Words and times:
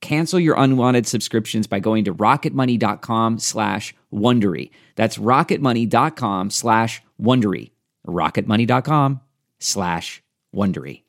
Cancel 0.00 0.38
your 0.38 0.54
unwanted 0.56 1.06
subscriptions 1.06 1.66
by 1.66 1.80
going 1.80 2.04
to 2.04 2.14
rocketmoney.com 2.14 3.38
slash 3.38 3.94
Wondery. 4.12 4.70
That's 4.96 5.18
rocketmoney.com 5.18 6.50
slash 6.50 7.02
Wondery. 7.20 7.72
rocketmoney.com 8.06 9.20
slash 9.58 10.22
Wondery. 10.54 11.02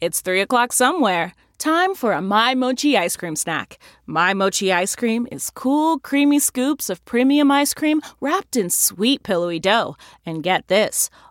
It's 0.00 0.20
3 0.20 0.40
o'clock 0.40 0.72
somewhere. 0.72 1.34
Time 1.58 1.94
for 1.94 2.12
a 2.12 2.22
My 2.22 2.54
Mochi 2.54 2.96
ice 2.96 3.18
cream 3.18 3.36
snack. 3.36 3.78
My 4.06 4.32
Mochi 4.32 4.72
ice 4.72 4.96
cream 4.96 5.28
is 5.30 5.50
cool, 5.50 5.98
creamy 5.98 6.38
scoops 6.38 6.88
of 6.88 7.04
premium 7.04 7.50
ice 7.50 7.74
cream 7.74 8.00
wrapped 8.18 8.56
in 8.56 8.70
sweet, 8.70 9.22
pillowy 9.22 9.60
dough. 9.60 9.94
And 10.24 10.42
get 10.42 10.68
this 10.68 11.10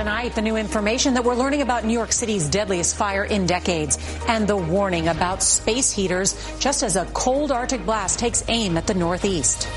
Tonight, 0.00 0.34
the 0.34 0.40
new 0.40 0.56
information 0.56 1.12
that 1.12 1.24
we're 1.24 1.34
learning 1.34 1.60
about 1.60 1.84
New 1.84 1.92
York 1.92 2.10
City's 2.10 2.48
deadliest 2.48 2.96
fire 2.96 3.24
in 3.24 3.44
decades 3.44 3.98
and 4.28 4.48
the 4.48 4.56
warning 4.56 5.08
about 5.08 5.42
space 5.42 5.92
heaters 5.92 6.34
just 6.58 6.82
as 6.82 6.96
a 6.96 7.04
cold 7.12 7.52
Arctic 7.52 7.84
blast 7.84 8.18
takes 8.18 8.42
aim 8.48 8.78
at 8.78 8.86
the 8.86 8.94
Northeast. 8.94 9.68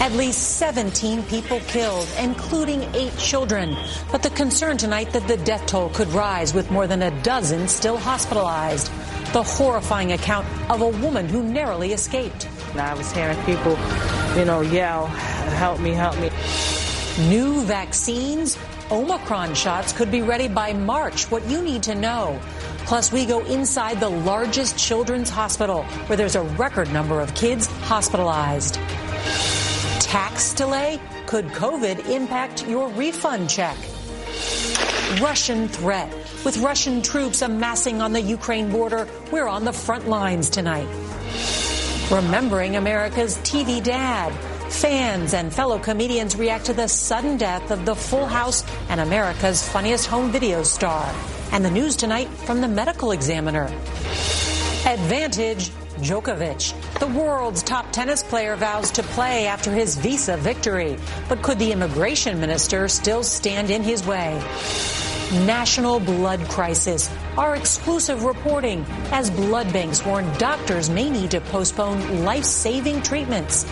At 0.00 0.10
least 0.14 0.56
17 0.58 1.22
people 1.22 1.60
killed, 1.68 2.08
including 2.18 2.82
eight 2.92 3.16
children. 3.16 3.76
But 4.10 4.24
the 4.24 4.30
concern 4.30 4.78
tonight 4.78 5.12
that 5.12 5.28
the 5.28 5.36
death 5.36 5.64
toll 5.66 5.90
could 5.90 6.08
rise 6.08 6.52
with 6.52 6.72
more 6.72 6.88
than 6.88 7.02
a 7.02 7.22
dozen 7.22 7.68
still 7.68 7.96
hospitalized. 7.96 8.88
The 9.32 9.44
horrifying 9.44 10.10
account 10.10 10.48
of 10.68 10.80
a 10.80 10.88
woman 10.88 11.28
who 11.28 11.44
narrowly 11.44 11.92
escaped. 11.92 12.48
I 12.74 12.94
was 12.94 13.12
hearing 13.12 13.40
people, 13.44 13.78
you 14.36 14.44
know, 14.44 14.62
yell, 14.62 15.06
help 15.06 15.78
me, 15.78 15.92
help 15.92 16.18
me. 16.18 16.30
New 17.28 17.62
vaccines, 17.62 18.58
Omicron 18.90 19.54
shots 19.54 19.92
could 19.92 20.10
be 20.10 20.22
ready 20.22 20.48
by 20.48 20.72
March. 20.72 21.30
What 21.30 21.44
you 21.46 21.62
need 21.62 21.82
to 21.84 21.94
know. 21.94 22.38
Plus, 22.86 23.10
we 23.10 23.24
go 23.24 23.44
inside 23.46 23.98
the 23.98 24.08
largest 24.08 24.78
children's 24.78 25.30
hospital 25.30 25.84
where 26.06 26.16
there's 26.16 26.36
a 26.36 26.42
record 26.42 26.92
number 26.92 27.20
of 27.20 27.34
kids 27.34 27.66
hospitalized. 27.82 28.74
Tax 30.00 30.52
delay? 30.52 31.00
Could 31.26 31.46
COVID 31.46 32.10
impact 32.10 32.66
your 32.68 32.88
refund 32.90 33.48
check? 33.48 33.76
Russian 35.20 35.68
threat. 35.68 36.12
With 36.44 36.58
Russian 36.58 37.00
troops 37.00 37.40
amassing 37.40 38.02
on 38.02 38.12
the 38.12 38.20
Ukraine 38.20 38.70
border, 38.70 39.08
we're 39.32 39.48
on 39.48 39.64
the 39.64 39.72
front 39.72 40.08
lines 40.08 40.50
tonight. 40.50 40.88
Remembering 42.10 42.76
America's 42.76 43.38
TV 43.38 43.82
dad. 43.82 44.32
Fans 44.68 45.34
and 45.34 45.52
fellow 45.52 45.78
comedians 45.78 46.36
react 46.36 46.66
to 46.66 46.72
the 46.72 46.88
sudden 46.88 47.36
death 47.36 47.70
of 47.70 47.84
the 47.84 47.94
Full 47.94 48.26
House 48.26 48.64
and 48.88 49.00
America's 49.00 49.66
funniest 49.68 50.06
home 50.06 50.30
video 50.30 50.62
star. 50.62 51.14
And 51.52 51.64
the 51.64 51.70
news 51.70 51.96
tonight 51.96 52.28
from 52.28 52.60
the 52.60 52.68
medical 52.68 53.12
examiner. 53.12 53.64
Advantage 54.86 55.70
Djokovic. 55.98 56.98
The 56.98 57.06
world's 57.06 57.62
top 57.62 57.92
tennis 57.92 58.22
player 58.22 58.56
vows 58.56 58.90
to 58.92 59.02
play 59.02 59.46
after 59.46 59.70
his 59.70 59.96
visa 59.96 60.36
victory. 60.36 60.96
But 61.28 61.42
could 61.42 61.58
the 61.58 61.72
immigration 61.72 62.40
minister 62.40 62.88
still 62.88 63.22
stand 63.22 63.70
in 63.70 63.82
his 63.82 64.04
way? 64.04 64.42
National 65.46 66.00
blood 66.00 66.40
crisis. 66.48 67.10
Our 67.38 67.54
exclusive 67.54 68.24
reporting 68.24 68.84
as 69.12 69.30
blood 69.30 69.72
banks 69.72 70.04
warn 70.04 70.30
doctors 70.38 70.90
may 70.90 71.08
need 71.10 71.30
to 71.30 71.40
postpone 71.40 72.24
life 72.24 72.44
saving 72.44 73.02
treatments. 73.02 73.64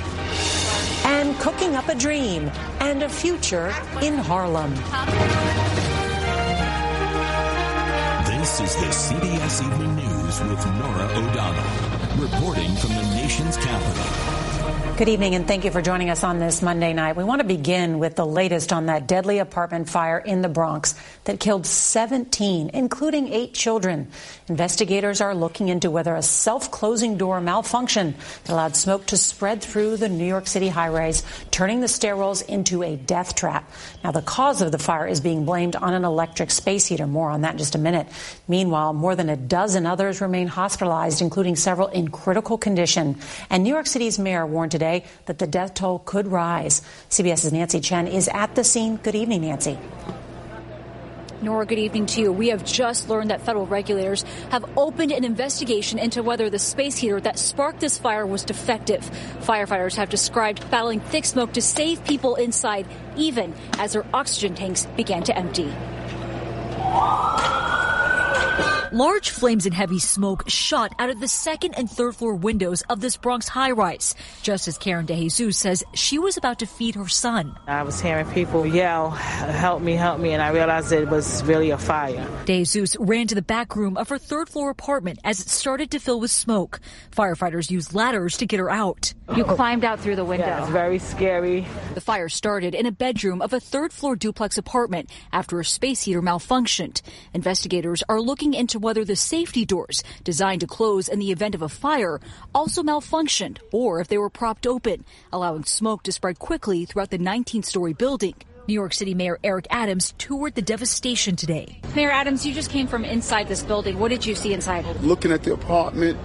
And 1.12 1.38
cooking 1.38 1.76
up 1.76 1.88
a 1.88 1.94
dream 1.94 2.50
and 2.80 3.02
a 3.02 3.08
future 3.08 3.68
in 4.00 4.16
Harlem. 4.16 4.70
This 8.26 8.60
is 8.60 8.74
the 8.76 8.90
CBS 8.90 9.62
Evening 9.66 9.94
News 9.96 10.40
with 10.40 10.66
Norah 10.78 11.10
O'Donnell, 11.20 11.72
reporting 12.18 12.74
from 12.76 12.94
the 12.94 13.02
nation's 13.14 13.56
capital. 13.56 14.11
Good 14.98 15.08
evening, 15.08 15.34
and 15.34 15.48
thank 15.48 15.64
you 15.64 15.70
for 15.70 15.80
joining 15.80 16.10
us 16.10 16.22
on 16.22 16.38
this 16.38 16.60
Monday 16.60 16.92
night. 16.92 17.16
We 17.16 17.24
want 17.24 17.40
to 17.40 17.46
begin 17.46 17.98
with 17.98 18.14
the 18.14 18.26
latest 18.26 18.74
on 18.74 18.86
that 18.86 19.08
deadly 19.08 19.38
apartment 19.38 19.88
fire 19.88 20.18
in 20.18 20.42
the 20.42 20.50
Bronx 20.50 20.94
that 21.24 21.40
killed 21.40 21.64
17, 21.66 22.70
including 22.74 23.32
eight 23.32 23.54
children. 23.54 24.08
Investigators 24.48 25.22
are 25.22 25.34
looking 25.34 25.68
into 25.68 25.90
whether 25.90 26.14
a 26.14 26.22
self 26.22 26.70
closing 26.70 27.16
door 27.16 27.40
malfunction 27.40 28.14
that 28.44 28.52
allowed 28.52 28.76
smoke 28.76 29.06
to 29.06 29.16
spread 29.16 29.62
through 29.62 29.96
the 29.96 30.10
New 30.10 30.26
York 30.26 30.46
City 30.46 30.68
high 30.68 30.88
rise, 30.88 31.24
turning 31.50 31.80
the 31.80 31.86
stairwells 31.86 32.46
into 32.46 32.82
a 32.82 32.94
death 32.94 33.34
trap. 33.34 33.68
Now, 34.04 34.12
the 34.12 34.20
cause 34.20 34.60
of 34.60 34.72
the 34.72 34.78
fire 34.78 35.06
is 35.06 35.22
being 35.22 35.46
blamed 35.46 35.74
on 35.74 35.94
an 35.94 36.04
electric 36.04 36.50
space 36.50 36.84
heater. 36.86 37.06
More 37.06 37.30
on 37.30 37.40
that 37.40 37.52
in 37.52 37.58
just 37.58 37.74
a 37.74 37.78
minute. 37.78 38.08
Meanwhile, 38.46 38.92
more 38.92 39.16
than 39.16 39.30
a 39.30 39.36
dozen 39.36 39.86
others 39.86 40.20
remain 40.20 40.48
hospitalized, 40.48 41.22
including 41.22 41.56
several 41.56 41.88
in 41.88 42.08
critical 42.08 42.58
condition. 42.58 43.18
And 43.48 43.64
New 43.64 43.70
York 43.72 43.86
City's 43.86 44.18
mayor 44.18 44.46
warned 44.46 44.70
today 44.72 44.91
that 45.26 45.38
the 45.38 45.46
death 45.46 45.74
toll 45.74 45.98
could 46.00 46.26
rise. 46.26 46.82
CBS's 47.10 47.52
Nancy 47.52 47.80
Chen 47.80 48.06
is 48.06 48.28
at 48.28 48.54
the 48.54 48.64
scene. 48.64 48.96
Good 48.96 49.14
evening, 49.14 49.42
Nancy. 49.42 49.78
Norah, 51.42 51.66
good 51.66 51.78
evening 51.80 52.06
to 52.06 52.20
you. 52.20 52.32
We 52.32 52.48
have 52.50 52.64
just 52.64 53.08
learned 53.08 53.30
that 53.30 53.42
federal 53.42 53.66
regulators 53.66 54.24
have 54.50 54.64
opened 54.76 55.10
an 55.10 55.24
investigation 55.24 55.98
into 55.98 56.22
whether 56.22 56.48
the 56.48 56.58
space 56.58 56.96
heater 56.96 57.20
that 57.20 57.38
sparked 57.38 57.80
this 57.80 57.98
fire 57.98 58.24
was 58.24 58.44
defective. 58.44 59.00
Firefighters 59.40 59.96
have 59.96 60.08
described 60.08 60.70
battling 60.70 61.00
thick 61.00 61.24
smoke 61.24 61.52
to 61.54 61.62
save 61.62 62.04
people 62.04 62.36
inside, 62.36 62.86
even 63.16 63.54
as 63.78 63.94
their 63.94 64.06
oxygen 64.14 64.54
tanks 64.54 64.86
began 64.96 65.24
to 65.24 65.36
empty. 65.36 65.72
Large 68.92 69.30
flames 69.30 69.64
and 69.64 69.74
heavy 69.74 69.98
smoke 69.98 70.50
shot 70.50 70.94
out 70.98 71.08
of 71.08 71.18
the 71.18 71.26
second 71.26 71.72
and 71.78 71.90
third 71.90 72.14
floor 72.14 72.34
windows 72.34 72.82
of 72.90 73.00
this 73.00 73.16
Bronx 73.16 73.48
high 73.48 73.70
rise. 73.70 74.14
Just 74.42 74.68
as 74.68 74.76
Karen 74.76 75.06
DeJesus 75.06 75.54
says 75.54 75.82
she 75.94 76.18
was 76.18 76.36
about 76.36 76.58
to 76.58 76.66
feed 76.66 76.96
her 76.96 77.08
son. 77.08 77.56
I 77.66 77.84
was 77.84 78.02
hearing 78.02 78.26
people 78.32 78.66
yell, 78.66 79.08
help 79.08 79.80
me, 79.80 79.94
help 79.94 80.20
me, 80.20 80.32
and 80.32 80.42
I 80.42 80.50
realized 80.50 80.92
it 80.92 81.08
was 81.08 81.42
really 81.44 81.70
a 81.70 81.78
fire. 81.78 82.28
DeJesus 82.44 82.98
ran 83.00 83.28
to 83.28 83.34
the 83.34 83.40
back 83.40 83.76
room 83.76 83.96
of 83.96 84.10
her 84.10 84.18
third 84.18 84.50
floor 84.50 84.68
apartment 84.68 85.20
as 85.24 85.40
it 85.40 85.48
started 85.48 85.90
to 85.92 85.98
fill 85.98 86.20
with 86.20 86.30
smoke. 86.30 86.78
Firefighters 87.12 87.70
used 87.70 87.94
ladders 87.94 88.36
to 88.36 88.46
get 88.46 88.60
her 88.60 88.70
out. 88.70 89.14
You 89.34 89.44
climbed 89.44 89.86
out 89.86 90.00
through 90.00 90.16
the 90.16 90.24
window. 90.26 90.44
Yeah, 90.44 90.60
it's 90.60 90.70
very 90.70 90.98
scary. 90.98 91.66
The 91.94 92.02
fire 92.02 92.28
started 92.28 92.74
in 92.74 92.84
a 92.84 92.92
bedroom 92.92 93.40
of 93.40 93.54
a 93.54 93.60
third 93.60 93.90
floor 93.90 94.16
duplex 94.16 94.58
apartment 94.58 95.08
after 95.32 95.58
a 95.58 95.64
space 95.64 96.02
heater 96.02 96.20
malfunctioned. 96.20 97.00
Investigators 97.32 98.02
are 98.10 98.20
looking 98.20 98.52
into 98.52 98.81
whether 98.82 99.04
the 99.04 99.16
safety 99.16 99.64
doors 99.64 100.02
designed 100.24 100.60
to 100.60 100.66
close 100.66 101.08
in 101.08 101.18
the 101.18 101.32
event 101.32 101.54
of 101.54 101.62
a 101.62 101.68
fire 101.68 102.20
also 102.54 102.82
malfunctioned 102.82 103.58
or 103.72 104.00
if 104.00 104.08
they 104.08 104.18
were 104.18 104.28
propped 104.28 104.66
open, 104.66 105.04
allowing 105.32 105.64
smoke 105.64 106.02
to 106.02 106.12
spread 106.12 106.38
quickly 106.38 106.84
throughout 106.84 107.10
the 107.10 107.18
19 107.18 107.62
story 107.62 107.92
building. 107.92 108.34
New 108.68 108.74
York 108.74 108.94
City 108.94 109.14
Mayor 109.14 109.38
Eric 109.42 109.66
Adams 109.70 110.14
toured 110.18 110.54
the 110.54 110.62
devastation 110.62 111.34
today. 111.34 111.80
Mayor 111.96 112.10
Adams, 112.10 112.46
you 112.46 112.54
just 112.54 112.70
came 112.70 112.86
from 112.86 113.04
inside 113.04 113.48
this 113.48 113.62
building. 113.62 113.98
What 113.98 114.08
did 114.08 114.24
you 114.24 114.34
see 114.34 114.52
inside? 114.52 114.84
Looking 115.00 115.32
at 115.32 115.42
the 115.42 115.52
apartment 115.52 116.16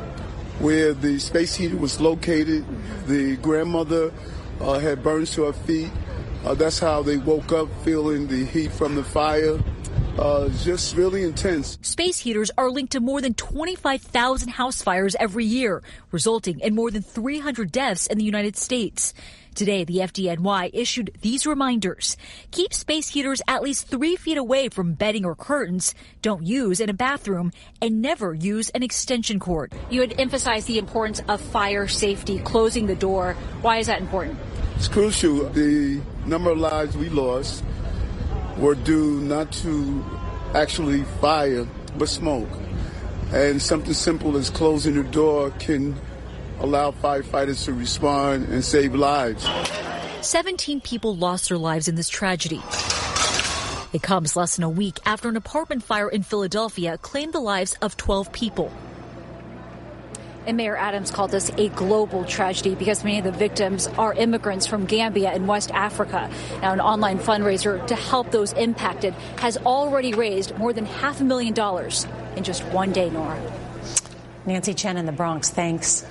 where 0.60 0.94
the 0.94 1.20
space 1.20 1.56
heater 1.56 1.78
was 1.78 2.00
located, 2.00 2.66
the 3.08 3.38
grandmother 3.38 4.12
uh, 4.62 4.80
had 4.80 5.04
burns 5.04 5.34
to 5.34 5.44
her 5.44 5.54
feet. 5.54 5.90
Uh, 6.48 6.54
that's 6.54 6.80
how 6.80 7.04
they 7.04 7.18
woke 7.18 7.52
up 7.52 7.68
feeling 7.84 8.26
the 8.26 8.46
heat 8.46 8.72
from 8.72 8.96
the 8.96 9.04
fire. 9.04 9.60
Uh, 10.18 10.48
just 10.64 10.96
really 10.96 11.24
intense. 11.24 11.78
Space 11.82 12.20
heaters 12.20 12.50
are 12.58 12.72
linked 12.72 12.94
to 12.94 13.02
more 13.02 13.20
than 13.20 13.34
25,000 13.34 14.48
house 14.48 14.82
fires 14.82 15.14
every 15.20 15.44
year, 15.44 15.84
resulting 16.10 16.62
in 16.62 16.74
more 16.74 16.90
than 16.90 17.02
300 17.02 17.70
deaths 17.70 18.08
in 18.08 18.18
the 18.18 18.24
United 18.24 18.56
States. 18.56 19.14
Today, 19.56 19.84
the 19.84 19.98
FDNY 19.98 20.70
issued 20.72 21.12
these 21.22 21.46
reminders. 21.46 22.16
Keep 22.52 22.74
space 22.74 23.10
heaters 23.10 23.42
at 23.50 23.62
least 23.62 23.90
three 23.90 24.16
feet 24.16 24.38
away 24.38 24.70
from 24.70 24.94
bedding 24.94 25.26
or 25.26 25.36
curtains. 25.36 25.94
Don't 26.22 26.46
use 26.46 26.80
in 26.80 26.90
a 26.90 26.94
bathroom 26.94 27.52
and 27.82 28.02
never 28.02 28.34
use 28.34 28.70
an 28.70 28.84
extension 28.84 29.38
cord. 29.38 29.74
You 29.90 30.00
had 30.00 30.18
emphasized 30.18 30.68
the 30.68 30.78
importance 30.78 31.22
of 31.28 31.42
fire 31.42 31.90
safety, 31.90 32.40
closing 32.40 32.88
the 32.88 32.96
door. 32.96 33.34
Why 33.60 33.80
is 33.80 33.88
that 33.88 34.00
important? 34.00 34.40
It's 34.78 34.88
crucial. 34.88 35.50
The 35.50 36.02
number 36.28 36.52
of 36.52 36.58
lives 36.58 36.98
we 36.98 37.10
lost 37.10 37.64
were 38.58 38.76
due 38.76 39.22
not 39.22 39.52
to 39.52 40.04
actually 40.54 41.04
fire, 41.22 41.66
but 41.98 42.10
smoke. 42.10 42.50
And 43.32 43.62
something 43.62 43.94
simple 43.94 44.38
as 44.38 44.50
closing 44.50 44.96
the 44.96 45.04
door 45.04 45.52
can 45.52 45.96
allow 46.60 46.92
firefighters 46.92 47.66
to 47.66 47.74
respond 47.74 48.48
and 48.50 48.64
save 48.64 48.96
lives. 48.96 49.48
17 50.22 50.82
people 50.82 51.16
lost 51.16 51.50
their 51.50 51.58
lives 51.58 51.88
in 51.88 51.96
this 51.96 52.10
tragedy. 52.10 52.62
It 53.94 54.02
comes 54.02 54.36
less 54.36 54.56
than 54.56 54.64
a 54.64 54.70
week 54.70 55.00
after 55.06 55.30
an 55.30 55.38
apartment 55.38 55.84
fire 55.84 56.10
in 56.10 56.24
Philadelphia 56.24 56.98
claimed 56.98 57.34
the 57.34 57.40
lives 57.40 57.76
of 57.82 57.96
12 57.96 58.32
people. 58.34 58.72
And 60.48 60.56
Mayor 60.56 60.78
Adams 60.78 61.12
called 61.12 61.32
this 61.32 61.52
a 61.58 61.68
global 61.68 62.24
tragedy 62.24 62.74
because 62.74 63.04
many 63.04 63.18
of 63.20 63.26
the 63.26 63.34
victims 63.34 63.86
are 63.98 64.14
immigrants 64.14 64.66
from 64.66 64.86
Gambia 64.86 65.30
and 65.30 65.46
West 65.46 65.72
Africa. 65.72 66.32
Now, 66.62 66.72
an 66.72 66.80
online 66.80 67.20
fundraiser 67.20 67.86
to 67.88 67.96
help 67.96 68.32
those 68.32 68.54
impacted 68.54 69.14
has 69.40 69.58
already 69.58 70.14
raised 70.14 70.58
more 70.58 70.72
than 70.72 70.86
half 70.86 71.20
a 71.20 71.26
million 71.26 71.54
dollars 71.54 72.08
in 72.38 72.46
just 72.46 72.64
one 72.68 72.94
day, 72.94 73.10
Norah. 73.10 73.42
Nancy 74.46 74.74
Chen 74.74 74.96
in 74.96 75.06
the 75.06 75.12
Bronx, 75.12 75.50
thanks. 75.50 76.06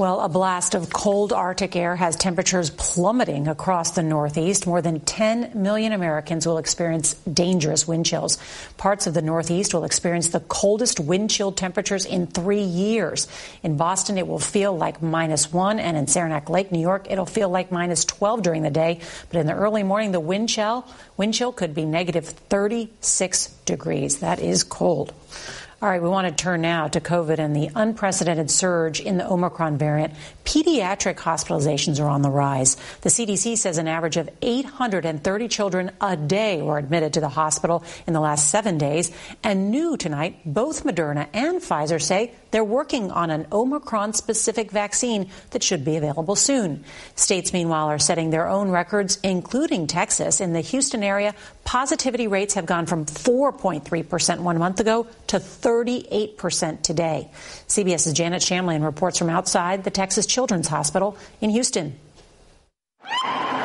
Well, 0.00 0.20
a 0.22 0.30
blast 0.30 0.74
of 0.74 0.90
cold 0.90 1.30
Arctic 1.30 1.76
air 1.76 1.94
has 1.94 2.16
temperatures 2.16 2.70
plummeting 2.70 3.48
across 3.48 3.90
the 3.90 4.02
Northeast. 4.02 4.66
More 4.66 4.80
than 4.80 5.00
10 5.00 5.50
million 5.54 5.92
Americans 5.92 6.46
will 6.46 6.56
experience 6.56 7.12
dangerous 7.30 7.86
wind 7.86 8.06
chills. 8.06 8.38
Parts 8.78 9.06
of 9.06 9.12
the 9.12 9.20
Northeast 9.20 9.74
will 9.74 9.84
experience 9.84 10.30
the 10.30 10.40
coldest 10.40 11.00
wind 11.00 11.28
chill 11.28 11.52
temperatures 11.52 12.06
in 12.06 12.26
three 12.26 12.62
years. 12.62 13.28
In 13.62 13.76
Boston, 13.76 14.16
it 14.16 14.26
will 14.26 14.38
feel 14.38 14.74
like 14.74 15.02
minus 15.02 15.52
one, 15.52 15.78
and 15.78 15.98
in 15.98 16.06
Saranac 16.06 16.48
Lake, 16.48 16.72
New 16.72 16.80
York, 16.80 17.06
it'll 17.10 17.26
feel 17.26 17.50
like 17.50 17.70
minus 17.70 18.06
12 18.06 18.40
during 18.40 18.62
the 18.62 18.70
day. 18.70 19.00
But 19.28 19.40
in 19.40 19.46
the 19.46 19.52
early 19.52 19.82
morning, 19.82 20.12
the 20.12 20.18
wind 20.18 20.48
chill, 20.48 20.88
wind 21.18 21.34
chill 21.34 21.52
could 21.52 21.74
be 21.74 21.84
negative 21.84 22.24
36 22.24 23.48
degrees. 23.66 24.20
That 24.20 24.40
is 24.40 24.64
cold. 24.64 25.12
All 25.82 25.88
right, 25.88 26.02
we 26.02 26.10
want 26.10 26.28
to 26.28 26.34
turn 26.34 26.60
now 26.60 26.88
to 26.88 27.00
COVID 27.00 27.38
and 27.38 27.56
the 27.56 27.70
unprecedented 27.74 28.50
surge 28.50 29.00
in 29.00 29.16
the 29.16 29.26
Omicron 29.26 29.78
variant. 29.78 30.12
Pediatric 30.50 31.14
hospitalizations 31.14 32.00
are 32.04 32.08
on 32.08 32.22
the 32.22 32.28
rise. 32.28 32.76
The 33.02 33.08
CDC 33.08 33.56
says 33.56 33.78
an 33.78 33.86
average 33.86 34.16
of 34.16 34.28
830 34.42 35.46
children 35.46 35.92
a 36.00 36.16
day 36.16 36.60
were 36.60 36.76
admitted 36.76 37.12
to 37.12 37.20
the 37.20 37.28
hospital 37.28 37.84
in 38.08 38.14
the 38.14 38.20
last 38.20 38.50
seven 38.50 38.76
days. 38.76 39.12
And 39.44 39.70
new 39.70 39.96
tonight, 39.96 40.40
both 40.44 40.82
Moderna 40.82 41.28
and 41.32 41.60
Pfizer 41.60 42.02
say 42.02 42.32
they're 42.50 42.64
working 42.64 43.12
on 43.12 43.30
an 43.30 43.46
Omicron 43.52 44.12
specific 44.12 44.72
vaccine 44.72 45.30
that 45.50 45.62
should 45.62 45.84
be 45.84 45.94
available 45.94 46.34
soon. 46.34 46.84
States, 47.14 47.52
meanwhile, 47.52 47.86
are 47.86 48.00
setting 48.00 48.30
their 48.30 48.48
own 48.48 48.70
records, 48.70 49.20
including 49.22 49.86
Texas. 49.86 50.40
In 50.40 50.52
the 50.52 50.62
Houston 50.62 51.04
area, 51.04 51.32
positivity 51.62 52.26
rates 52.26 52.54
have 52.54 52.66
gone 52.66 52.86
from 52.86 53.06
4.3% 53.06 54.40
one 54.40 54.58
month 54.58 54.80
ago 54.80 55.06
to 55.28 55.36
38% 55.36 56.82
today. 56.82 57.30
CBS's 57.68 58.14
Janet 58.14 58.42
Shamlian 58.42 58.82
reports 58.82 59.16
from 59.16 59.30
outside 59.30 59.84
the 59.84 59.90
Texas 59.90 60.26
Children's 60.26 60.39
Hospital 60.68 61.16
in 61.40 61.50
Houston. 61.50 61.98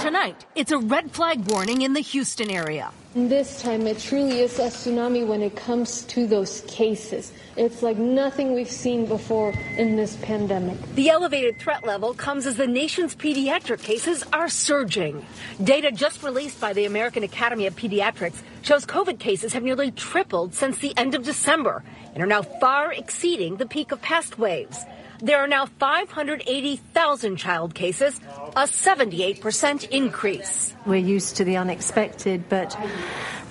Tonight, 0.02 0.46
it's 0.56 0.72
a 0.72 0.78
red 0.78 1.12
flag 1.12 1.50
warning 1.50 1.82
in 1.82 1.94
the 1.94 2.00
Houston 2.00 2.52
area. 2.52 2.92
This 3.16 3.62
time, 3.62 3.88
it 3.88 3.98
truly 3.98 4.42
is 4.42 4.60
a 4.60 4.64
tsunami 4.64 5.26
when 5.26 5.42
it 5.42 5.56
comes 5.56 6.04
to 6.04 6.28
those 6.28 6.62
cases. 6.68 7.32
It's 7.56 7.82
like 7.82 7.98
nothing 7.98 8.54
we've 8.54 8.70
seen 8.70 9.06
before 9.06 9.54
in 9.78 9.96
this 9.96 10.18
pandemic. 10.18 10.78
The 10.96 11.10
elevated 11.10 11.60
threat 11.60 11.88
level 11.88 12.14
comes 12.14 12.46
as 12.46 12.58
the 12.58 12.68
nation's 12.68 13.16
pediatric 13.16 13.82
cases 13.82 14.24
are 14.34 14.50
surging. 14.50 15.26
Data 15.64 15.92
just 15.92 16.24
released 16.24 16.60
by 16.60 16.74
the 16.74 16.86
American 16.86 17.24
Academy 17.24 17.66
of 17.66 17.76
Pediatrics 17.76 18.42
shows 18.64 18.86
COVID 18.86 19.18
cases 19.18 19.54
have 19.54 19.64
nearly 19.64 19.92
tripled 19.92 20.54
since 20.54 20.78
the 20.80 20.96
end 20.98 21.16
of 21.16 21.24
December 21.24 21.84
and 22.14 22.22
are 22.22 22.28
now 22.28 22.42
far 22.42 22.92
exceeding 22.92 23.56
the 23.56 23.66
peak 23.66 23.92
of 23.92 24.02
past 24.02 24.38
waves. 24.38 24.84
There 25.22 25.40
are 25.40 25.48
now 25.48 25.66
580,000 25.66 27.38
child 27.38 27.74
cases, 27.74 28.20
a 28.56 28.64
78% 28.64 29.90
increase. 29.90 30.74
We're 30.86 30.96
used 30.96 31.38
to 31.38 31.44
the 31.46 31.58
unexpected, 31.58 32.50
but 32.50 32.78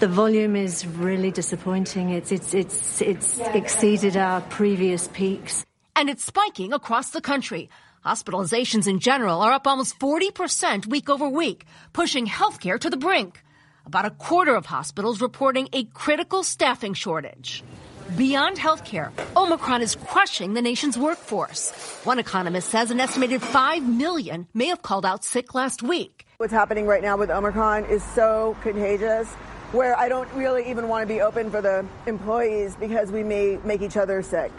the 0.01 0.09
volume 0.09 0.57
is 0.57 0.87
really 0.87 1.31
disappointing. 1.31 2.11
It's, 2.11 2.33
it's, 2.33 2.53
it's, 2.53 3.01
it's 3.01 3.39
exceeded 3.39 4.17
our 4.17 4.43
previous 4.43 5.09
peaks. 5.09 5.65
And 5.97 6.11
it's 6.11 6.25
spiking 6.25 6.73
across 6.73 7.11
the 7.11 7.21
country. 7.21 7.71
Hospitalizations 8.05 8.87
in 8.87 8.99
general 8.99 9.41
are 9.41 9.53
up 9.53 9.67
almost 9.67 9.99
40% 9.99 10.87
week 10.87 11.09
over 11.09 11.29
week, 11.29 11.65
pushing 11.95 12.27
healthcare 12.27 12.79
to 12.79 12.91
the 12.91 12.99
brink. 12.99 13.43
About 13.87 14.05
a 14.05 14.11
quarter 14.11 14.55
of 14.55 14.67
hospitals 14.67 15.23
reporting 15.23 15.69
a 15.73 15.85
critical 15.85 16.43
staffing 16.43 16.93
shortage. 16.93 17.63
Beyond 18.05 18.59
healthcare, 18.59 19.11
Omicron 19.35 19.81
is 19.81 19.97
crushing 19.97 20.53
the 20.53 20.61
nation's 20.61 20.99
workforce. 20.99 21.71
One 22.05 22.19
economist 22.19 22.69
says 22.69 22.91
an 22.91 23.01
estimated 23.01 23.41
5 23.41 23.89
million 23.89 24.47
may 24.53 24.67
have 24.67 24.83
called 24.83 25.07
out 25.07 25.25
sick 25.25 25.55
last 25.55 25.83
week. 25.83 26.27
What's 26.37 26.53
happening 26.53 26.87
right 26.87 27.03
now 27.03 27.17
with 27.17 27.31
Omicron 27.31 27.87
is 27.87 28.05
so 28.05 28.59
contagious 28.61 29.27
where 29.73 29.97
I 29.99 30.11
don't 30.11 30.31
really 30.35 30.69
even 30.69 30.87
want 30.87 31.03
to 31.03 31.13
be 31.13 31.23
open 31.23 31.51
for 31.51 31.63
the 31.63 31.87
employees 32.07 32.77
because 32.77 33.11
we 33.11 33.25
may 33.25 33.59
make 33.65 33.81
each 33.81 33.97
other 33.97 34.23
sick. 34.23 34.53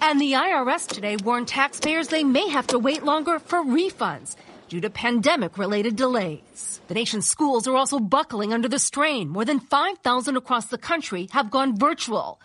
And 0.00 0.18
the 0.18 0.32
IRS 0.32 0.88
today 0.88 1.16
warned 1.22 1.48
taxpayers 1.48 2.08
they 2.08 2.24
may 2.24 2.48
have 2.48 2.66
to 2.68 2.78
wait 2.78 3.02
longer 3.02 3.38
for 3.38 3.62
refunds 3.62 4.36
due 4.70 4.80
to 4.80 4.88
pandemic 4.88 5.58
related 5.58 5.96
delays. 5.96 6.80
The 6.88 6.94
nation's 6.94 7.26
schools 7.26 7.68
are 7.68 7.76
also 7.76 7.98
buckling 8.00 8.54
under 8.54 8.68
the 8.68 8.78
strain. 8.78 9.28
More 9.28 9.44
than 9.44 9.60
5,000 9.60 10.36
across 10.38 10.66
the 10.66 10.78
country 10.78 11.28
have 11.32 11.50
gone 11.50 11.78
virtual. 11.78 12.40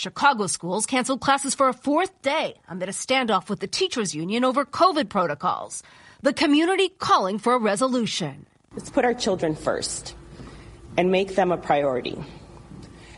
Chicago 0.00 0.46
schools 0.46 0.86
canceled 0.86 1.20
classes 1.20 1.54
for 1.54 1.68
a 1.68 1.74
fourth 1.74 2.22
day 2.22 2.54
amid 2.68 2.88
a 2.88 2.92
standoff 2.92 3.50
with 3.50 3.60
the 3.60 3.66
teachers 3.66 4.14
union 4.14 4.46
over 4.46 4.64
COVID 4.64 5.10
protocols. 5.10 5.82
The 6.22 6.32
community 6.32 6.88
calling 6.88 7.38
for 7.38 7.52
a 7.52 7.58
resolution. 7.58 8.46
Let's 8.74 8.88
put 8.88 9.04
our 9.04 9.12
children 9.12 9.54
first 9.54 10.14
and 10.96 11.12
make 11.12 11.34
them 11.34 11.52
a 11.52 11.58
priority. 11.58 12.16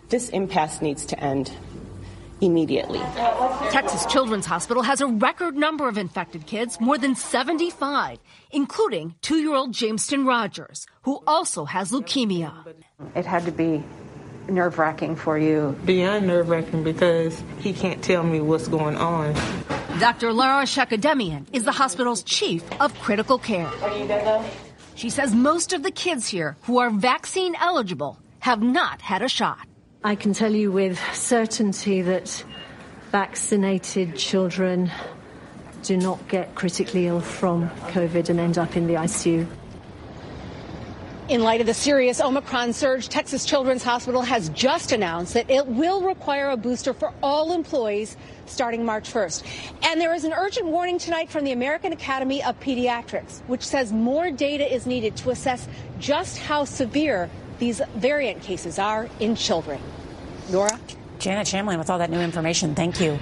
This 0.08 0.28
impasse 0.30 0.82
needs 0.82 1.06
to 1.06 1.20
end 1.20 1.52
immediately. 2.40 2.98
Texas 3.70 4.04
Children's 4.06 4.46
Hospital 4.46 4.82
has 4.82 5.00
a 5.00 5.06
record 5.06 5.54
number 5.54 5.86
of 5.86 5.96
infected 5.96 6.46
kids, 6.48 6.80
more 6.80 6.98
than 6.98 7.14
75, 7.14 8.18
including 8.50 9.14
two 9.22 9.36
year 9.36 9.54
old 9.54 9.72
Jameston 9.72 10.26
Rogers, 10.26 10.88
who 11.02 11.22
also 11.28 11.64
has 11.64 11.92
leukemia. 11.92 12.52
It 13.14 13.24
had 13.24 13.44
to 13.44 13.52
be 13.52 13.84
nerve 14.48 14.78
wracking 14.78 15.16
for 15.16 15.38
you? 15.38 15.76
Beyond 15.84 16.26
nerve 16.26 16.48
wracking 16.48 16.84
because 16.84 17.42
he 17.58 17.72
can't 17.72 18.02
tell 18.02 18.22
me 18.22 18.40
what's 18.40 18.68
going 18.68 18.96
on. 18.96 19.34
Dr. 19.98 20.32
Laura 20.32 20.64
Shekerdemian 20.64 21.46
is 21.52 21.64
the 21.64 21.72
hospital's 21.72 22.22
chief 22.22 22.62
of 22.80 22.94
critical 23.00 23.38
care. 23.38 23.70
She 24.94 25.10
says 25.10 25.34
most 25.34 25.72
of 25.72 25.82
the 25.82 25.90
kids 25.90 26.28
here 26.28 26.56
who 26.62 26.78
are 26.78 26.90
vaccine 26.90 27.54
eligible 27.56 28.18
have 28.40 28.62
not 28.62 29.00
had 29.00 29.22
a 29.22 29.28
shot. 29.28 29.66
I 30.04 30.16
can 30.16 30.32
tell 30.32 30.52
you 30.52 30.72
with 30.72 30.98
certainty 31.14 32.02
that 32.02 32.44
vaccinated 33.10 34.16
children 34.16 34.90
do 35.82 35.96
not 35.96 36.26
get 36.28 36.54
critically 36.54 37.06
ill 37.06 37.20
from 37.20 37.68
COVID 37.68 38.28
and 38.28 38.40
end 38.40 38.58
up 38.58 38.76
in 38.76 38.86
the 38.86 38.94
ICU. 38.94 39.46
In 41.32 41.42
light 41.42 41.62
of 41.62 41.66
the 41.66 41.72
serious 41.72 42.20
Omicron 42.20 42.74
surge, 42.74 43.08
Texas 43.08 43.46
Children's 43.46 43.82
Hospital 43.82 44.20
has 44.20 44.50
just 44.50 44.92
announced 44.92 45.32
that 45.32 45.48
it 45.48 45.66
will 45.66 46.02
require 46.02 46.50
a 46.50 46.58
booster 46.58 46.92
for 46.92 47.10
all 47.22 47.54
employees 47.54 48.18
starting 48.44 48.84
March 48.84 49.10
1st. 49.10 49.42
And 49.82 49.98
there 49.98 50.12
is 50.12 50.24
an 50.24 50.34
urgent 50.34 50.66
warning 50.66 50.98
tonight 50.98 51.30
from 51.30 51.44
the 51.44 51.52
American 51.52 51.90
Academy 51.94 52.44
of 52.44 52.60
Pediatrics, 52.60 53.40
which 53.46 53.62
says 53.62 53.94
more 53.94 54.30
data 54.30 54.70
is 54.70 54.84
needed 54.84 55.16
to 55.16 55.30
assess 55.30 55.66
just 55.98 56.36
how 56.36 56.66
severe 56.66 57.30
these 57.58 57.80
variant 57.96 58.42
cases 58.42 58.78
are 58.78 59.08
in 59.18 59.34
children. 59.34 59.80
Norah? 60.50 60.78
Janet 61.18 61.46
Shamlian 61.46 61.78
with 61.78 61.88
all 61.88 61.96
that 61.96 62.10
new 62.10 62.20
information. 62.20 62.74
Thank 62.74 63.00
you. 63.00 63.18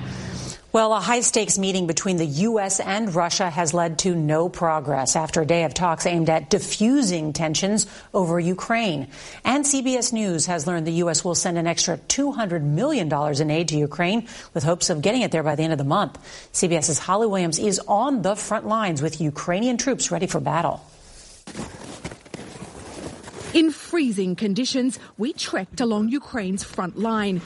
Well, 0.73 0.93
a 0.93 1.00
high 1.00 1.23
stakes 1.23 1.59
meeting 1.59 1.89
between 1.89 2.17
the 2.17 2.27
U.S. 2.47 2.79
and 2.79 3.12
Russia 3.12 3.50
has 3.50 3.75
led 3.75 3.99
to 4.00 4.15
no 4.15 4.49
progress 4.49 5.17
after 5.17 5.43
a 5.43 5.47
day 5.47 5.65
of 5.65 5.75
talks 5.75 6.07
aimed 6.07 6.31
at 6.31 6.49
diffusing 6.49 7.33
tensions 7.33 7.89
over 8.15 8.39
Ukraine. 8.39 9.09
And 9.45 9.65
CBS 9.65 10.12
News 10.12 10.47
has 10.47 10.69
learned 10.69 10.87
the 10.87 11.03
U.S. 11.05 11.25
will 11.25 11.35
send 11.35 11.59
an 11.59 11.67
extra 11.67 11.99
$200 11.99 12.62
million 12.62 13.12
in 13.12 13.50
aid 13.50 13.67
to 13.69 13.77
Ukraine 13.77 14.29
with 14.55 14.62
hopes 14.62 14.91
of 14.91 15.03
getting 15.03 15.23
it 15.23 15.33
there 15.33 15.43
by 15.43 15.57
the 15.57 15.65
end 15.65 15.73
of 15.73 15.79
the 15.79 15.85
month. 15.85 16.17
CBS's 16.53 17.00
Holly 17.00 17.27
Williams 17.27 17.59
is 17.59 17.81
on 17.89 18.23
the 18.23 18.37
front 18.37 18.65
lines 18.65 19.03
with 19.03 19.21
Ukrainian 19.21 19.77
troops 19.77 20.12
ready 20.12 20.29
for 20.29 20.39
battle. 20.39 20.87
In 23.55 23.73
freezing 23.73 24.37
conditions, 24.37 25.00
we 25.19 25.33
trekked 25.33 25.81
along 25.81 26.11
Ukraine's 26.11 26.62
front 26.62 26.97
line. 26.97 27.41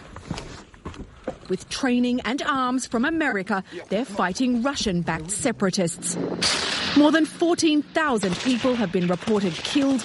With 1.49 1.69
training 1.69 2.21
and 2.25 2.43
arms 2.43 2.87
from 2.87 3.05
America, 3.05 3.63
they're 3.89 4.05
fighting 4.05 4.63
Russian 4.63 5.03
backed 5.03 5.31
separatists. 5.31 6.17
More 6.97 7.11
than 7.11 7.27
14,000 7.27 8.37
people 8.39 8.75
have 8.75 8.93
been 8.93 9.07
reported 9.09 9.53
killed. 9.53 10.05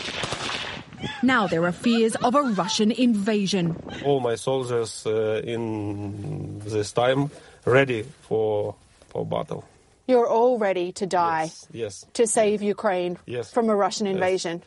Now 1.23 1.47
there 1.47 1.63
are 1.65 1.71
fears 1.71 2.15
of 2.15 2.35
a 2.35 2.41
Russian 2.41 2.91
invasion. 2.91 3.75
All 4.03 4.19
my 4.19 4.35
soldiers 4.35 5.05
uh, 5.05 5.41
in 5.43 6.59
this 6.59 6.91
time 6.91 7.29
ready 7.65 8.03
for, 8.03 8.75
for 9.07 9.25
battle. 9.25 9.65
You're 10.07 10.27
all 10.27 10.57
ready 10.57 10.91
to 10.93 11.05
die 11.05 11.43
yes, 11.43 11.67
yes. 11.71 12.05
to 12.13 12.25
save 12.25 12.63
Ukraine 12.63 13.17
yes. 13.25 13.51
from 13.51 13.69
a 13.69 13.75
Russian 13.75 14.07
invasion. 14.07 14.63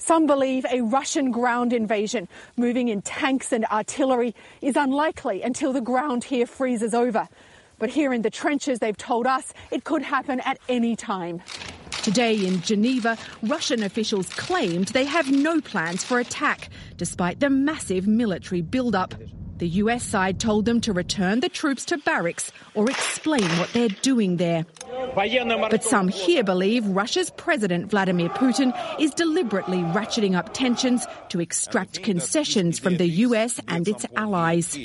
Some 0.00 0.26
believe 0.26 0.64
a 0.70 0.80
Russian 0.80 1.30
ground 1.30 1.74
invasion, 1.74 2.26
moving 2.56 2.88
in 2.88 3.02
tanks 3.02 3.52
and 3.52 3.66
artillery, 3.66 4.34
is 4.62 4.74
unlikely 4.74 5.42
until 5.42 5.74
the 5.74 5.82
ground 5.82 6.24
here 6.24 6.46
freezes 6.46 6.94
over. 6.94 7.28
But 7.78 7.90
here 7.90 8.14
in 8.14 8.22
the 8.22 8.30
trenches, 8.30 8.78
they've 8.78 8.96
told 8.96 9.26
us 9.26 9.52
it 9.70 9.84
could 9.84 10.00
happen 10.00 10.40
at 10.40 10.58
any 10.70 10.96
time. 10.96 11.42
Today 12.02 12.46
in 12.46 12.62
Geneva, 12.62 13.18
Russian 13.42 13.82
officials 13.82 14.30
claimed 14.30 14.88
they 14.88 15.04
have 15.04 15.30
no 15.30 15.60
plans 15.60 16.02
for 16.02 16.18
attack, 16.18 16.70
despite 16.96 17.40
the 17.40 17.50
massive 17.50 18.06
military 18.06 18.62
buildup. 18.62 19.14
The 19.60 19.68
US 19.84 20.02
side 20.02 20.40
told 20.40 20.64
them 20.64 20.80
to 20.80 20.92
return 20.94 21.40
the 21.40 21.50
troops 21.50 21.84
to 21.86 21.98
barracks 21.98 22.50
or 22.74 22.90
explain 22.90 23.44
what 23.58 23.70
they're 23.74 23.88
doing 24.00 24.38
there. 24.38 24.64
But 25.14 25.84
some 25.84 26.08
here 26.08 26.42
believe 26.42 26.86
Russia's 26.86 27.28
President 27.36 27.90
Vladimir 27.90 28.30
Putin 28.30 28.74
is 28.98 29.12
deliberately 29.12 29.78
ratcheting 29.78 30.34
up 30.34 30.54
tensions 30.54 31.06
to 31.28 31.42
extract 31.42 32.02
concessions 32.02 32.78
from 32.78 32.96
the 32.96 33.06
US 33.26 33.60
and 33.68 33.86
its 33.86 34.06
allies. 34.16 34.78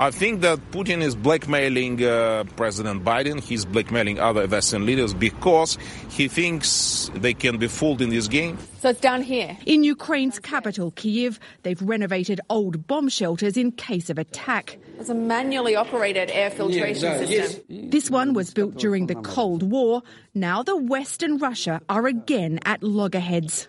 I 0.00 0.12
think 0.12 0.42
that 0.42 0.60
Putin 0.70 1.02
is 1.02 1.16
blackmailing 1.16 2.04
uh, 2.04 2.44
President 2.54 3.04
Biden. 3.04 3.40
He's 3.40 3.64
blackmailing 3.64 4.20
other 4.20 4.46
Western 4.46 4.86
leaders 4.86 5.12
because 5.12 5.76
he 6.08 6.28
thinks 6.28 7.10
they 7.14 7.34
can 7.34 7.58
be 7.58 7.66
fooled 7.66 8.00
in 8.00 8.10
this 8.10 8.28
game. 8.28 8.58
So 8.78 8.90
it's 8.90 9.00
down 9.00 9.22
here. 9.22 9.56
In 9.66 9.82
Ukraine's 9.82 10.38
capital, 10.38 10.92
Kiev, 10.92 11.40
they've 11.64 11.82
renovated 11.82 12.40
old 12.48 12.86
bomb 12.86 13.08
shelters 13.08 13.56
in 13.56 13.72
case 13.72 14.08
of 14.08 14.18
attack. 14.18 14.78
It's 15.00 15.08
a 15.08 15.14
manually 15.14 15.74
operated 15.74 16.30
air 16.30 16.50
filtration 16.50 17.26
system. 17.26 17.64
This 17.68 18.08
one 18.08 18.34
was 18.34 18.54
built 18.54 18.76
during 18.76 19.08
the 19.08 19.16
Cold 19.16 19.64
War. 19.64 20.02
Now 20.32 20.62
the 20.62 20.76
West 20.76 21.24
and 21.24 21.42
Russia 21.42 21.80
are 21.88 22.06
again 22.06 22.60
at 22.64 22.84
loggerheads. 22.84 23.68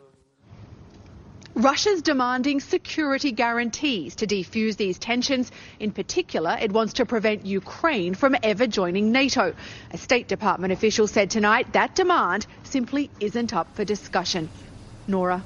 Russia's 1.55 2.01
demanding 2.01 2.59
security 2.59 3.31
guarantees 3.31 4.15
to 4.15 4.27
defuse 4.27 4.77
these 4.77 4.99
tensions. 4.99 5.51
In 5.79 5.91
particular, 5.91 6.57
it 6.61 6.71
wants 6.71 6.93
to 6.93 7.05
prevent 7.05 7.45
Ukraine 7.45 8.13
from 8.13 8.35
ever 8.43 8.67
joining 8.67 9.11
NATO. 9.11 9.53
A 9.91 9.97
State 9.97 10.27
Department 10.27 10.71
official 10.73 11.07
said 11.07 11.29
tonight 11.29 11.73
that 11.73 11.95
demand 11.95 12.45
simply 12.63 13.09
isn't 13.19 13.53
up 13.53 13.75
for 13.75 13.83
discussion. 13.83 14.49
Norah. 15.07 15.43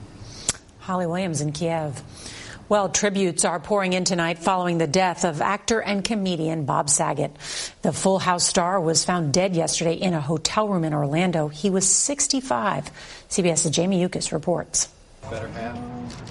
Holly 0.80 1.08
Williams 1.08 1.42
in 1.42 1.54
Kiev. 1.54 2.02
Well, 2.70 2.90
tributes 2.90 3.46
are 3.46 3.60
pouring 3.60 3.94
in 3.94 4.04
tonight 4.04 4.40
following 4.40 4.78
the 4.78 4.88
death 4.88 5.26
of 5.26 5.42
actor 5.42 5.82
and 5.82 6.04
comedian 6.04 6.66
Bob 6.66 6.90
Saget. 6.90 7.36
The 7.82 7.92
Full 7.92 8.20
House 8.20 8.46
star 8.46 8.80
was 8.80 9.06
found 9.06 9.34
dead 9.34 9.56
yesterday 9.56 9.94
in 9.94 10.14
a 10.14 10.22
hotel 10.22 10.68
room 10.68 10.84
in 10.84 10.94
Orlando. 10.94 11.48
He 11.48 11.70
was 11.70 11.88
65. 11.88 12.90
CBS's 13.30 13.72
Jamie 13.72 14.02
Yuccas 14.02 14.32
reports. 14.32 14.93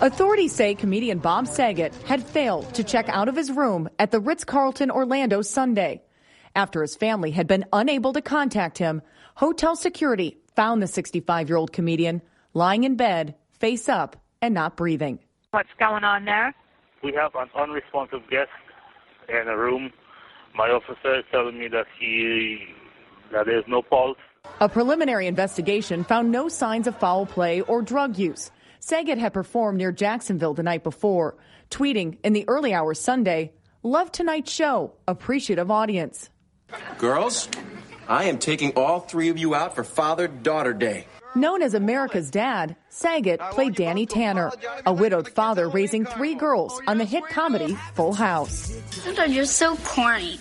Authorities 0.00 0.52
say 0.52 0.74
comedian 0.74 1.18
Bob 1.18 1.46
Saget 1.46 1.94
had 2.06 2.22
failed 2.22 2.74
to 2.74 2.84
check 2.84 3.08
out 3.08 3.28
of 3.28 3.36
his 3.36 3.50
room 3.50 3.88
at 3.98 4.10
the 4.10 4.20
Ritz 4.20 4.44
Carlton 4.44 4.90
Orlando 4.90 5.42
Sunday. 5.42 6.02
After 6.54 6.82
his 6.82 6.96
family 6.96 7.30
had 7.30 7.46
been 7.46 7.64
unable 7.72 8.12
to 8.12 8.20
contact 8.20 8.78
him, 8.78 9.02
hotel 9.34 9.76
security 9.76 10.38
found 10.54 10.82
the 10.82 10.86
65 10.86 11.48
year 11.48 11.56
old 11.56 11.72
comedian 11.72 12.22
lying 12.54 12.84
in 12.84 12.96
bed, 12.96 13.34
face 13.58 13.88
up, 13.88 14.16
and 14.40 14.54
not 14.54 14.76
breathing. 14.76 15.18
What's 15.52 15.70
going 15.78 16.04
on 16.04 16.24
there? 16.24 16.54
We 17.02 17.12
have 17.14 17.34
an 17.34 17.48
unresponsive 17.56 18.28
guest 18.30 18.50
in 19.28 19.48
a 19.48 19.56
room. 19.56 19.90
My 20.54 20.68
officer 20.68 21.18
is 21.18 21.24
telling 21.30 21.58
me 21.58 21.68
that 21.68 21.86
he 21.98 22.58
that 23.32 23.46
there's 23.46 23.64
no 23.66 23.82
pulse. 23.82 24.18
A 24.60 24.68
preliminary 24.68 25.26
investigation 25.26 26.04
found 26.04 26.30
no 26.30 26.48
signs 26.48 26.86
of 26.86 26.98
foul 26.98 27.24
play 27.24 27.62
or 27.62 27.80
drug 27.80 28.18
use. 28.18 28.50
Saget 28.84 29.16
had 29.16 29.32
performed 29.32 29.78
near 29.78 29.92
Jacksonville 29.92 30.54
the 30.54 30.64
night 30.64 30.82
before, 30.82 31.36
tweeting 31.70 32.18
in 32.24 32.32
the 32.32 32.44
early 32.48 32.74
hours 32.74 33.00
Sunday, 33.00 33.52
Love 33.84 34.10
tonight's 34.10 34.52
show, 34.52 34.92
appreciative 35.06 35.70
audience. 35.70 36.30
Girls, 36.98 37.48
I 38.08 38.24
am 38.24 38.38
taking 38.38 38.72
all 38.72 38.98
three 38.98 39.28
of 39.28 39.38
you 39.38 39.54
out 39.54 39.76
for 39.76 39.84
Father 39.84 40.26
Daughter 40.26 40.72
Day. 40.72 41.06
Known 41.34 41.62
as 41.62 41.74
America's 41.74 42.30
Dad, 42.30 42.76
Saget 42.88 43.40
played 43.52 43.74
Danny 43.76 44.04
Tanner, 44.04 44.50
a 44.84 44.92
widowed 44.92 45.28
father 45.28 45.68
raising 45.68 46.04
three 46.04 46.34
girls 46.34 46.80
on 46.88 46.98
the 46.98 47.04
hit 47.04 47.26
comedy 47.28 47.76
Full 47.94 48.12
House. 48.12 48.76
Sometimes 48.90 49.34
you're 49.34 49.44
so 49.44 49.76
corny. 49.76 50.38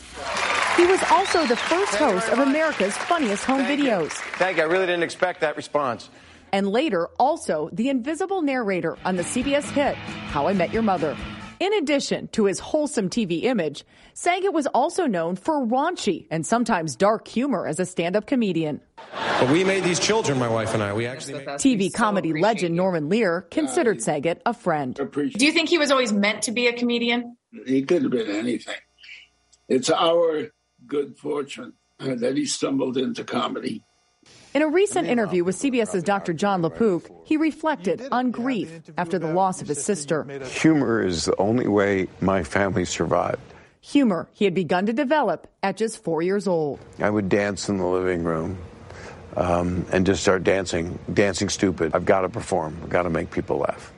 He 0.77 0.85
was 0.85 1.01
also 1.11 1.45
the 1.45 1.55
first 1.55 1.95
host 1.95 2.27
of 2.29 2.39
America's 2.39 2.97
Funniest 2.97 3.45
Home 3.45 3.65
Thank 3.65 3.81
Videos. 3.81 4.03
You. 4.03 4.09
Thank 4.09 4.57
you. 4.57 4.63
I 4.63 4.65
really 4.65 4.85
didn't 4.85 5.03
expect 5.03 5.41
that 5.41 5.55
response. 5.57 6.09
And 6.53 6.67
later, 6.67 7.07
also 7.19 7.69
the 7.71 7.89
invisible 7.89 8.41
narrator 8.41 8.97
on 9.05 9.15
the 9.15 9.23
CBS 9.23 9.69
hit 9.71 9.95
How 9.95 10.47
I 10.47 10.53
Met 10.53 10.73
Your 10.73 10.81
Mother. 10.83 11.15
In 11.61 11.73
addition 11.75 12.27
to 12.29 12.45
his 12.45 12.57
wholesome 12.57 13.07
TV 13.09 13.43
image, 13.43 13.85
Saget 14.15 14.51
was 14.51 14.65
also 14.65 15.05
known 15.05 15.35
for 15.35 15.63
raunchy 15.63 16.25
and 16.31 16.43
sometimes 16.43 16.95
dark 16.95 17.27
humor 17.27 17.67
as 17.67 17.79
a 17.79 17.85
stand 17.85 18.15
up 18.15 18.25
comedian. 18.25 18.81
But 19.39 19.51
we 19.51 19.63
made 19.63 19.83
these 19.83 19.99
children, 19.99 20.39
my 20.39 20.47
wife 20.47 20.73
and 20.73 20.81
I. 20.81 20.91
We 20.93 21.05
actually 21.05 21.35
made- 21.35 21.47
TV 21.59 21.93
comedy 21.93 22.33
legend 22.33 22.75
Norman 22.75 23.09
Lear 23.09 23.41
considered 23.51 24.01
Saget 24.01 24.41
a 24.43 24.55
friend. 24.55 24.95
Do 24.95 25.45
you 25.45 25.51
think 25.51 25.69
he 25.69 25.77
was 25.77 25.91
always 25.91 26.11
meant 26.11 26.41
to 26.43 26.51
be 26.51 26.65
a 26.65 26.73
comedian? 26.73 27.37
He 27.67 27.83
could 27.83 28.01
have 28.01 28.11
been 28.11 28.31
anything. 28.31 28.75
It's 29.69 29.91
our 29.91 30.49
good 30.87 31.15
fortune 31.17 31.73
uh, 31.99 32.15
that 32.15 32.37
he 32.37 32.45
stumbled 32.47 32.97
into 32.97 33.23
comedy. 33.23 33.83
In 34.53 34.61
a 34.61 34.67
recent 34.67 35.07
interview 35.07 35.45
with 35.45 35.55
CBS's 35.55 36.03
Dr. 36.03 36.33
Jon 36.33 36.61
LaPook, 36.61 37.09
he 37.23 37.37
reflected 37.37 38.05
on 38.11 38.31
grief 38.31 38.81
after 38.97 39.17
the 39.17 39.31
loss 39.31 39.61
of 39.61 39.69
his 39.69 39.81
sister. 39.81 40.23
Humor 40.43 41.03
is 41.03 41.23
the 41.23 41.37
only 41.37 41.69
way 41.69 42.09
my 42.19 42.43
family 42.43 42.83
survived. 42.83 43.39
Humor 43.79 44.27
he 44.33 44.43
had 44.43 44.53
begun 44.53 44.85
to 44.87 44.93
develop 44.93 45.47
at 45.63 45.77
just 45.77 46.03
four 46.03 46.21
years 46.21 46.49
old. 46.49 46.79
I 46.99 47.09
would 47.09 47.29
dance 47.29 47.69
in 47.69 47.77
the 47.77 47.85
living 47.85 48.25
room 48.25 48.57
um, 49.37 49.85
and 49.93 50.05
just 50.05 50.21
start 50.21 50.43
dancing, 50.43 50.99
dancing 51.13 51.47
stupid. 51.47 51.95
I've 51.95 52.05
got 52.05 52.21
to 52.21 52.29
perform. 52.29 52.77
I've 52.83 52.89
got 52.89 53.03
to 53.03 53.09
make 53.09 53.31
people 53.31 53.59
laugh. 53.59 53.93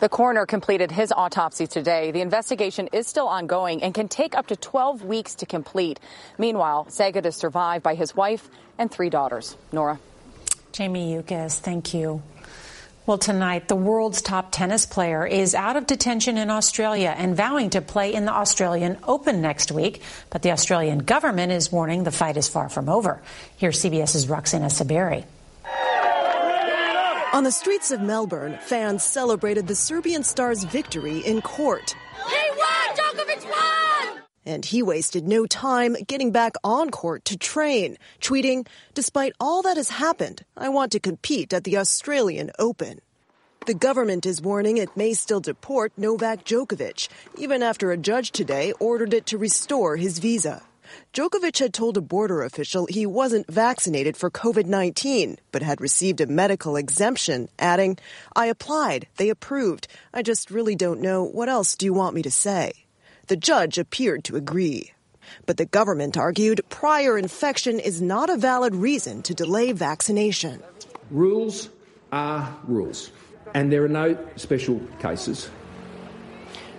The 0.00 0.08
coroner 0.08 0.46
completed 0.46 0.92
his 0.92 1.10
autopsy 1.10 1.66
today. 1.66 2.12
The 2.12 2.20
investigation 2.20 2.88
is 2.92 3.08
still 3.08 3.26
ongoing 3.26 3.82
and 3.82 3.92
can 3.92 4.06
take 4.06 4.36
up 4.36 4.46
to 4.46 4.56
12 4.56 5.04
weeks 5.04 5.34
to 5.36 5.46
complete. 5.46 5.98
Meanwhile, 6.38 6.86
Saget 6.90 7.26
is 7.26 7.34
survived 7.34 7.82
by 7.82 7.96
his 7.96 8.14
wife 8.14 8.48
and 8.78 8.90
three 8.90 9.10
daughters. 9.10 9.56
Norah. 9.72 9.98
Jamie 10.70 11.14
Yuccas, 11.14 11.58
thank 11.58 11.94
you. 11.94 12.22
Well, 13.06 13.18
tonight, 13.18 13.66
the 13.66 13.74
world's 13.74 14.22
top 14.22 14.52
tennis 14.52 14.86
player 14.86 15.26
is 15.26 15.54
out 15.54 15.76
of 15.76 15.86
detention 15.86 16.38
in 16.38 16.50
Australia 16.50 17.12
and 17.16 17.34
vowing 17.34 17.70
to 17.70 17.80
play 17.80 18.14
in 18.14 18.26
the 18.26 18.32
Australian 18.32 18.98
Open 19.02 19.40
next 19.40 19.72
week. 19.72 20.02
But 20.30 20.42
the 20.42 20.52
Australian 20.52 20.98
government 20.98 21.50
is 21.50 21.72
warning 21.72 22.04
the 22.04 22.12
fight 22.12 22.36
is 22.36 22.48
far 22.48 22.68
from 22.68 22.88
over. 22.88 23.20
Here's 23.56 23.82
CBS's 23.82 24.28
Roxana 24.28 24.66
Saberi. 24.66 25.24
On 27.34 27.44
the 27.44 27.52
streets 27.52 27.90
of 27.90 28.00
Melbourne, 28.00 28.58
fans 28.62 29.02
celebrated 29.02 29.66
the 29.66 29.74
Serbian 29.74 30.24
star's 30.24 30.64
victory 30.64 31.18
in 31.18 31.42
court. 31.42 31.94
He 32.26 32.50
won! 32.56 32.96
Djokovic 32.96 33.44
won! 33.44 34.22
And 34.46 34.64
he 34.64 34.82
wasted 34.82 35.28
no 35.28 35.44
time 35.44 35.94
getting 36.06 36.32
back 36.32 36.54
on 36.64 36.88
court 36.88 37.26
to 37.26 37.36
train, 37.36 37.98
tweeting, 38.22 38.66
Despite 38.94 39.34
all 39.38 39.60
that 39.62 39.76
has 39.76 39.90
happened, 39.90 40.42
I 40.56 40.70
want 40.70 40.90
to 40.92 41.00
compete 41.00 41.52
at 41.52 41.64
the 41.64 41.76
Australian 41.76 42.50
Open. 42.58 43.00
The 43.66 43.74
government 43.74 44.24
is 44.24 44.40
warning 44.40 44.78
it 44.78 44.96
may 44.96 45.12
still 45.12 45.40
deport 45.40 45.92
Novak 45.98 46.46
Djokovic, 46.46 47.08
even 47.36 47.62
after 47.62 47.92
a 47.92 47.98
judge 47.98 48.32
today 48.32 48.72
ordered 48.80 49.12
it 49.12 49.26
to 49.26 49.36
restore 49.36 49.96
his 49.96 50.18
visa. 50.18 50.62
Djokovic 51.12 51.58
had 51.58 51.72
told 51.72 51.96
a 51.96 52.00
border 52.00 52.42
official 52.42 52.86
he 52.86 53.06
wasn't 53.06 53.50
vaccinated 53.50 54.16
for 54.16 54.30
COVID-19, 54.30 55.38
but 55.52 55.62
had 55.62 55.80
received 55.80 56.20
a 56.20 56.26
medical 56.26 56.76
exemption, 56.76 57.48
adding, 57.58 57.98
I 58.36 58.46
applied, 58.46 59.06
they 59.16 59.28
approved. 59.28 59.88
I 60.12 60.22
just 60.22 60.50
really 60.50 60.74
don't 60.74 61.00
know. 61.00 61.24
What 61.24 61.48
else 61.48 61.76
do 61.76 61.86
you 61.86 61.92
want 61.92 62.14
me 62.14 62.22
to 62.22 62.30
say? 62.30 62.72
The 63.28 63.36
judge 63.36 63.78
appeared 63.78 64.24
to 64.24 64.36
agree. 64.36 64.92
But 65.44 65.58
the 65.58 65.66
government 65.66 66.16
argued 66.16 66.62
prior 66.70 67.18
infection 67.18 67.78
is 67.78 68.00
not 68.00 68.30
a 68.30 68.36
valid 68.36 68.74
reason 68.74 69.22
to 69.22 69.34
delay 69.34 69.72
vaccination. 69.72 70.62
Rules 71.10 71.68
are 72.12 72.56
rules, 72.64 73.12
and 73.54 73.70
there 73.70 73.84
are 73.84 73.88
no 73.88 74.16
special 74.36 74.80
cases. 75.00 75.50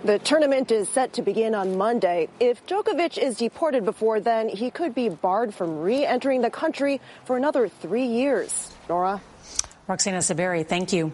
The 0.02 0.18
tournament 0.18 0.70
is 0.70 0.88
set 0.88 1.12
to 1.14 1.22
begin 1.22 1.54
on 1.54 1.76
Monday. 1.76 2.28
If 2.40 2.64
Djokovic 2.64 3.18
is 3.18 3.36
deported 3.36 3.84
before 3.84 4.18
then, 4.18 4.48
he 4.48 4.70
could 4.70 4.94
be 4.94 5.10
barred 5.10 5.52
from 5.52 5.80
re-entering 5.80 6.40
the 6.40 6.48
country 6.48 7.02
for 7.26 7.36
another 7.36 7.68
three 7.68 8.06
years. 8.06 8.74
Norah? 8.88 9.20
Roxana 9.86 10.18
Saberi, 10.18 10.66
thank 10.66 10.94
you. 10.94 11.12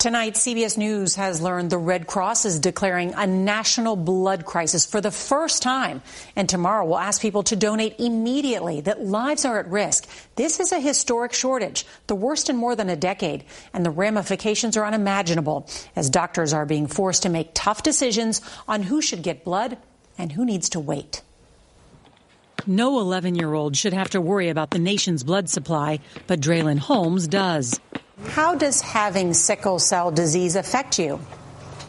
Tonight, 0.00 0.32
CBS 0.32 0.78
News 0.78 1.16
has 1.16 1.42
learned 1.42 1.68
the 1.68 1.76
Red 1.76 2.06
Cross 2.06 2.46
is 2.46 2.58
declaring 2.58 3.12
a 3.12 3.26
national 3.26 3.96
blood 3.96 4.46
crisis 4.46 4.86
for 4.86 4.98
the 4.98 5.10
first 5.10 5.62
time. 5.62 6.00
And 6.34 6.48
tomorrow 6.48 6.86
we'll 6.86 6.96
ask 6.96 7.20
people 7.20 7.42
to 7.42 7.54
donate 7.54 7.96
immediately, 8.00 8.80
that 8.80 9.04
lives 9.04 9.44
are 9.44 9.58
at 9.58 9.68
risk. 9.68 10.08
This 10.36 10.58
is 10.58 10.72
a 10.72 10.80
historic 10.80 11.34
shortage, 11.34 11.84
the 12.06 12.14
worst 12.14 12.48
in 12.48 12.56
more 12.56 12.74
than 12.74 12.88
a 12.88 12.96
decade, 12.96 13.44
and 13.74 13.84
the 13.84 13.90
ramifications 13.90 14.78
are 14.78 14.86
unimaginable 14.86 15.68
as 15.94 16.08
doctors 16.08 16.54
are 16.54 16.64
being 16.64 16.86
forced 16.86 17.24
to 17.24 17.28
make 17.28 17.50
tough 17.52 17.82
decisions 17.82 18.40
on 18.66 18.82
who 18.84 19.02
should 19.02 19.22
get 19.22 19.44
blood 19.44 19.76
and 20.16 20.32
who 20.32 20.46
needs 20.46 20.70
to 20.70 20.80
wait. 20.80 21.20
No 22.66 23.00
11 23.00 23.34
year 23.34 23.52
old 23.52 23.76
should 23.76 23.92
have 23.92 24.08
to 24.10 24.20
worry 24.22 24.48
about 24.48 24.70
the 24.70 24.78
nation's 24.78 25.24
blood 25.24 25.50
supply, 25.50 25.98
but 26.26 26.40
Draylin 26.40 26.78
Holmes 26.78 27.28
does. 27.28 27.78
How 28.28 28.54
does 28.54 28.80
having 28.80 29.34
sickle 29.34 29.78
cell 29.78 30.10
disease 30.10 30.56
affect 30.56 30.98
you? 30.98 31.20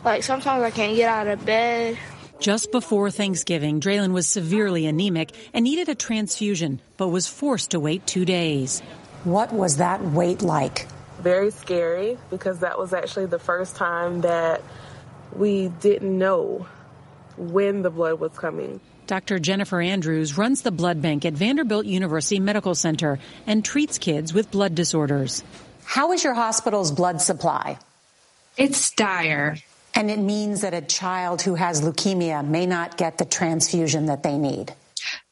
Like 0.03 0.23
sometimes 0.23 0.63
I 0.63 0.71
can't 0.71 0.95
get 0.95 1.09
out 1.09 1.27
of 1.27 1.45
bed. 1.45 1.97
Just 2.39 2.71
before 2.71 3.11
Thanksgiving, 3.11 3.79
Draylin 3.79 4.13
was 4.13 4.27
severely 4.27 4.87
anemic 4.87 5.31
and 5.53 5.63
needed 5.63 5.89
a 5.89 5.95
transfusion, 5.95 6.81
but 6.97 7.09
was 7.09 7.27
forced 7.27 7.71
to 7.71 7.79
wait 7.79 8.07
two 8.07 8.25
days. 8.25 8.81
What 9.23 9.53
was 9.53 9.77
that 9.77 10.03
wait 10.03 10.41
like? 10.41 10.87
Very 11.19 11.51
scary 11.51 12.17
because 12.31 12.59
that 12.61 12.79
was 12.79 12.93
actually 12.93 13.27
the 13.27 13.37
first 13.37 13.75
time 13.75 14.21
that 14.21 14.63
we 15.35 15.67
didn't 15.67 16.17
know 16.17 16.65
when 17.37 17.83
the 17.83 17.91
blood 17.91 18.19
was 18.19 18.31
coming. 18.35 18.79
Dr. 19.05 19.37
Jennifer 19.37 19.79
Andrews 19.79 20.37
runs 20.37 20.63
the 20.63 20.71
blood 20.71 21.01
bank 21.01 21.25
at 21.25 21.33
Vanderbilt 21.33 21.85
University 21.85 22.39
Medical 22.39 22.73
Center 22.73 23.19
and 23.45 23.63
treats 23.63 23.99
kids 23.99 24.33
with 24.33 24.49
blood 24.49 24.73
disorders. 24.73 25.43
How 25.83 26.11
is 26.11 26.23
your 26.23 26.33
hospital's 26.33 26.91
blood 26.91 27.21
supply? 27.21 27.77
It's 28.57 28.91
dire. 28.91 29.57
And 29.93 30.09
it 30.09 30.19
means 30.19 30.61
that 30.61 30.73
a 30.73 30.81
child 30.81 31.41
who 31.41 31.55
has 31.55 31.81
leukemia 31.81 32.45
may 32.45 32.65
not 32.65 32.97
get 32.97 33.17
the 33.17 33.25
transfusion 33.25 34.05
that 34.05 34.23
they 34.23 34.37
need. 34.37 34.73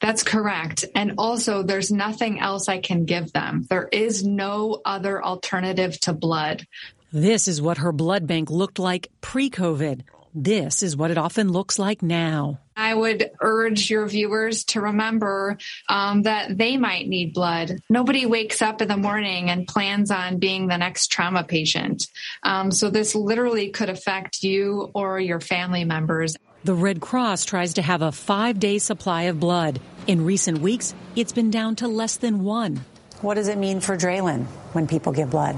That's 0.01 0.23
correct. 0.23 0.85
And 0.95 1.13
also, 1.17 1.63
there's 1.63 1.91
nothing 1.91 2.39
else 2.39 2.67
I 2.67 2.79
can 2.79 3.05
give 3.05 3.31
them. 3.31 3.65
There 3.69 3.87
is 3.91 4.23
no 4.23 4.81
other 4.83 5.23
alternative 5.23 5.99
to 6.01 6.13
blood. 6.13 6.65
This 7.11 7.47
is 7.47 7.61
what 7.61 7.79
her 7.79 7.91
blood 7.91 8.27
bank 8.27 8.49
looked 8.49 8.79
like 8.79 9.09
pre 9.21 9.49
COVID. 9.49 10.01
This 10.33 10.83
is 10.83 10.95
what 10.95 11.09
it 11.09 11.17
often 11.17 11.51
looks 11.51 11.79
like 11.79 12.03
now. 12.03 12.59
I 12.77 12.93
would 12.93 13.31
urge 13.41 13.89
your 13.89 14.07
viewers 14.07 14.63
to 14.65 14.81
remember 14.81 15.57
um, 15.89 16.23
that 16.23 16.55
they 16.55 16.77
might 16.77 17.07
need 17.07 17.33
blood. 17.33 17.79
Nobody 17.89 18.25
wakes 18.25 18.61
up 18.61 18.81
in 18.81 18.87
the 18.87 18.95
morning 18.95 19.49
and 19.49 19.67
plans 19.67 20.11
on 20.11 20.37
being 20.37 20.67
the 20.67 20.77
next 20.77 21.07
trauma 21.07 21.43
patient. 21.43 22.07
Um, 22.43 22.71
so 22.71 22.89
this 22.89 23.15
literally 23.15 23.69
could 23.69 23.89
affect 23.89 24.43
you 24.43 24.91
or 24.93 25.19
your 25.19 25.39
family 25.39 25.83
members. 25.83 26.37
The 26.63 26.75
Red 26.75 27.01
Cross 27.01 27.45
tries 27.45 27.73
to 27.75 27.81
have 27.81 28.01
a 28.01 28.11
five 28.11 28.59
day 28.59 28.77
supply 28.77 29.23
of 29.23 29.39
blood. 29.39 29.79
In 30.07 30.25
recent 30.25 30.59
weeks, 30.59 30.93
it's 31.15 31.31
been 31.31 31.51
down 31.51 31.75
to 31.77 31.87
less 31.87 32.17
than 32.17 32.43
one. 32.43 32.81
What 33.21 33.35
does 33.35 33.47
it 33.47 33.57
mean 33.57 33.79
for 33.79 33.97
Draylin 33.97 34.45
when 34.73 34.87
people 34.87 35.11
give 35.11 35.31
blood? 35.31 35.57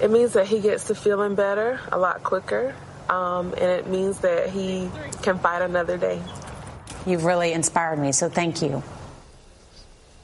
It 0.00 0.10
means 0.10 0.34
that 0.34 0.46
he 0.46 0.60
gets 0.60 0.84
to 0.84 0.94
feeling 0.94 1.34
better 1.34 1.80
a 1.90 1.98
lot 1.98 2.22
quicker 2.22 2.74
um, 3.08 3.52
and 3.54 3.70
it 3.70 3.86
means 3.86 4.18
that 4.20 4.50
he 4.50 4.90
can 5.22 5.38
fight 5.38 5.62
another 5.62 5.96
day. 5.96 6.20
You've 7.06 7.24
really 7.24 7.52
inspired 7.52 7.98
me, 7.98 8.12
so 8.12 8.28
thank 8.28 8.62
you. 8.62 8.82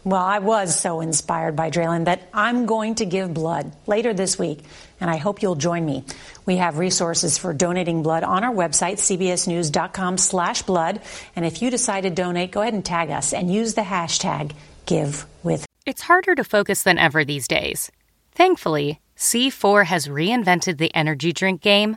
Well, 0.04 0.22
I 0.22 0.38
was 0.40 0.78
so 0.78 1.00
inspired 1.00 1.56
by 1.56 1.70
Draylin 1.70 2.04
that 2.04 2.28
I'm 2.34 2.66
going 2.66 2.96
to 2.96 3.06
give 3.06 3.32
blood 3.32 3.72
later 3.86 4.12
this 4.12 4.38
week, 4.38 4.58
and 5.00 5.10
I 5.10 5.16
hope 5.16 5.40
you'll 5.40 5.54
join 5.54 5.86
me. 5.86 6.04
We 6.44 6.56
have 6.56 6.76
resources 6.76 7.38
for 7.38 7.54
donating 7.54 8.02
blood 8.02 8.22
on 8.22 8.44
our 8.44 8.52
website, 8.52 8.98
cbsnews.com 8.98 10.18
slash 10.18 10.60
blood. 10.62 11.00
And 11.34 11.46
if 11.46 11.62
you 11.62 11.70
decide 11.70 12.02
to 12.02 12.10
donate, 12.10 12.50
go 12.50 12.60
ahead 12.60 12.74
and 12.74 12.84
tag 12.84 13.08
us 13.08 13.32
and 13.32 13.50
use 13.50 13.72
the 13.72 13.80
hashtag 13.80 14.52
GiveWith. 14.86 15.64
It's 15.86 16.02
harder 16.02 16.34
to 16.34 16.44
focus 16.44 16.82
than 16.82 16.98
ever 16.98 17.24
these 17.24 17.48
days. 17.48 17.90
Thankfully, 18.32 19.00
C4 19.16 19.86
has 19.86 20.08
reinvented 20.08 20.76
the 20.76 20.94
energy 20.94 21.32
drink 21.32 21.62
game 21.62 21.96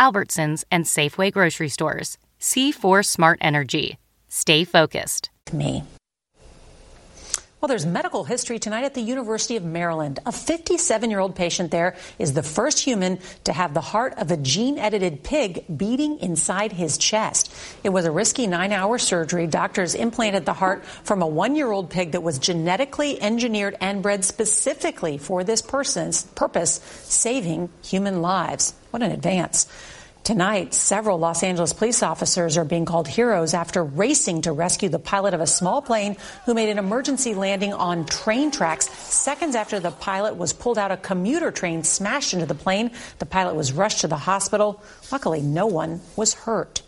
Albertsons, 0.00 0.64
and 0.72 0.84
Safeway 0.84 1.30
grocery 1.30 1.68
stores. 1.68 2.18
C4 2.40 3.04
Smart 3.04 3.38
Energy. 3.40 3.98
Stay 4.28 4.64
focused. 4.64 5.30
Me. 5.52 5.84
Well, 7.60 7.68
there's 7.68 7.84
medical 7.84 8.24
history 8.24 8.58
tonight 8.58 8.84
at 8.84 8.94
the 8.94 9.02
University 9.02 9.56
of 9.56 9.64
Maryland. 9.64 10.18
A 10.24 10.32
57 10.32 11.10
year 11.10 11.20
old 11.20 11.36
patient 11.36 11.70
there 11.70 11.94
is 12.18 12.32
the 12.32 12.42
first 12.42 12.78
human 12.78 13.18
to 13.44 13.52
have 13.52 13.74
the 13.74 13.82
heart 13.82 14.14
of 14.16 14.30
a 14.30 14.38
gene 14.38 14.78
edited 14.78 15.22
pig 15.22 15.66
beating 15.76 16.20
inside 16.20 16.72
his 16.72 16.96
chest. 16.96 17.52
It 17.84 17.90
was 17.90 18.06
a 18.06 18.10
risky 18.10 18.46
nine 18.46 18.72
hour 18.72 18.96
surgery. 18.96 19.46
Doctors 19.46 19.94
implanted 19.94 20.46
the 20.46 20.54
heart 20.54 20.86
from 20.86 21.20
a 21.20 21.26
one 21.26 21.54
year 21.54 21.70
old 21.70 21.90
pig 21.90 22.12
that 22.12 22.22
was 22.22 22.38
genetically 22.38 23.20
engineered 23.20 23.76
and 23.78 24.02
bred 24.02 24.24
specifically 24.24 25.18
for 25.18 25.44
this 25.44 25.60
person's 25.60 26.22
purpose, 26.22 26.80
saving 27.02 27.68
human 27.84 28.22
lives. 28.22 28.72
What 28.90 29.02
an 29.02 29.12
advance. 29.12 29.66
Tonight, 30.30 30.74
several 30.74 31.18
Los 31.18 31.42
Angeles 31.42 31.72
police 31.72 32.04
officers 32.04 32.56
are 32.56 32.64
being 32.64 32.84
called 32.84 33.08
heroes 33.08 33.52
after 33.52 33.82
racing 33.82 34.42
to 34.42 34.52
rescue 34.52 34.88
the 34.88 35.00
pilot 35.00 35.34
of 35.34 35.40
a 35.40 35.46
small 35.48 35.82
plane 35.82 36.16
who 36.46 36.54
made 36.54 36.68
an 36.68 36.78
emergency 36.78 37.34
landing 37.34 37.72
on 37.72 38.06
train 38.06 38.52
tracks. 38.52 38.88
Seconds 38.90 39.56
after 39.56 39.80
the 39.80 39.90
pilot 39.90 40.36
was 40.36 40.52
pulled 40.52 40.78
out, 40.78 40.92
a 40.92 40.96
commuter 40.96 41.50
train 41.50 41.82
smashed 41.82 42.32
into 42.32 42.46
the 42.46 42.54
plane. 42.54 42.92
The 43.18 43.26
pilot 43.26 43.56
was 43.56 43.72
rushed 43.72 44.02
to 44.02 44.06
the 44.06 44.18
hospital. 44.18 44.80
Luckily, 45.10 45.40
no 45.40 45.66
one 45.66 46.00
was 46.14 46.34
hurt. 46.34 46.82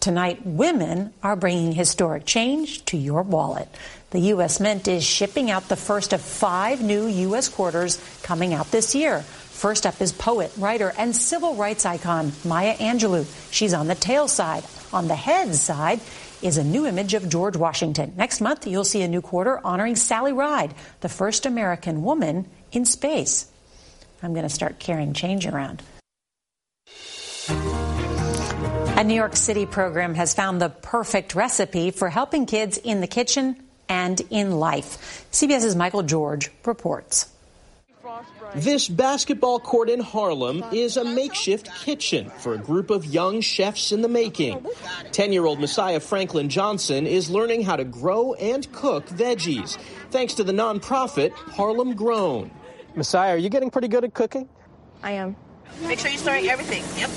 Tonight, 0.00 0.46
women 0.46 1.12
are 1.22 1.36
bringing 1.36 1.72
historic 1.72 2.24
change 2.24 2.86
to 2.86 2.96
your 2.96 3.20
wallet. 3.20 3.68
The 4.12 4.20
U.S. 4.20 4.60
Mint 4.60 4.88
is 4.88 5.04
shipping 5.04 5.50
out 5.50 5.68
the 5.68 5.76
first 5.76 6.12
of 6.12 6.22
five 6.22 6.80
new 6.80 7.06
U.S. 7.06 7.50
quarters 7.50 8.02
coming 8.22 8.54
out 8.54 8.70
this 8.70 8.94
year. 8.94 9.24
First 9.62 9.86
up 9.86 10.00
is 10.00 10.10
poet, 10.10 10.50
writer, 10.58 10.92
and 10.98 11.14
civil 11.14 11.54
rights 11.54 11.86
icon 11.86 12.32
Maya 12.44 12.76
Angelou. 12.78 13.24
She's 13.52 13.72
on 13.72 13.86
the 13.86 13.94
tail 13.94 14.26
side. 14.26 14.64
On 14.92 15.06
the 15.06 15.14
head 15.14 15.54
side 15.54 16.00
is 16.42 16.58
a 16.58 16.64
new 16.64 16.84
image 16.84 17.14
of 17.14 17.28
George 17.28 17.56
Washington. 17.56 18.12
Next 18.16 18.40
month, 18.40 18.66
you'll 18.66 18.82
see 18.82 19.02
a 19.02 19.06
new 19.06 19.20
quarter 19.20 19.60
honoring 19.64 19.94
Sally 19.94 20.32
Ride, 20.32 20.74
the 20.98 21.08
first 21.08 21.46
American 21.46 22.02
woman 22.02 22.48
in 22.72 22.84
space. 22.84 23.46
I'm 24.20 24.32
going 24.32 24.42
to 24.42 24.48
start 24.48 24.80
carrying 24.80 25.12
change 25.12 25.46
around. 25.46 25.80
A 27.48 29.04
New 29.04 29.14
York 29.14 29.36
City 29.36 29.64
program 29.64 30.16
has 30.16 30.34
found 30.34 30.60
the 30.60 30.70
perfect 30.70 31.36
recipe 31.36 31.92
for 31.92 32.10
helping 32.10 32.46
kids 32.46 32.78
in 32.78 33.00
the 33.00 33.06
kitchen 33.06 33.62
and 33.88 34.20
in 34.28 34.58
life. 34.58 35.24
CBS's 35.30 35.76
Michael 35.76 36.02
George 36.02 36.50
reports. 36.64 37.31
This 38.54 38.88
basketball 38.88 39.60
court 39.60 39.88
in 39.88 40.00
Harlem 40.00 40.64
is 40.72 40.96
a 40.96 41.04
makeshift 41.04 41.70
kitchen 41.84 42.30
for 42.38 42.54
a 42.54 42.58
group 42.58 42.90
of 42.90 43.04
young 43.06 43.40
chefs 43.40 43.92
in 43.92 44.02
the 44.02 44.08
making. 44.08 44.66
10 45.12 45.32
year 45.32 45.44
old 45.44 45.60
Messiah 45.60 46.00
Franklin 46.00 46.48
Johnson 46.48 47.06
is 47.06 47.30
learning 47.30 47.62
how 47.62 47.76
to 47.76 47.84
grow 47.84 48.34
and 48.34 48.70
cook 48.72 49.06
veggies 49.06 49.78
thanks 50.10 50.34
to 50.34 50.44
the 50.44 50.52
nonprofit 50.52 51.32
Harlem 51.32 51.94
Grown. 51.94 52.50
Messiah, 52.94 53.34
are 53.34 53.38
you 53.38 53.48
getting 53.48 53.70
pretty 53.70 53.88
good 53.88 54.04
at 54.04 54.14
cooking? 54.14 54.48
I 55.02 55.12
am. 55.12 55.36
Make 55.82 55.98
sure 55.98 56.10
you're 56.10 56.18
stirring 56.18 56.48
everything. 56.48 56.84
Yep. 57.00 57.10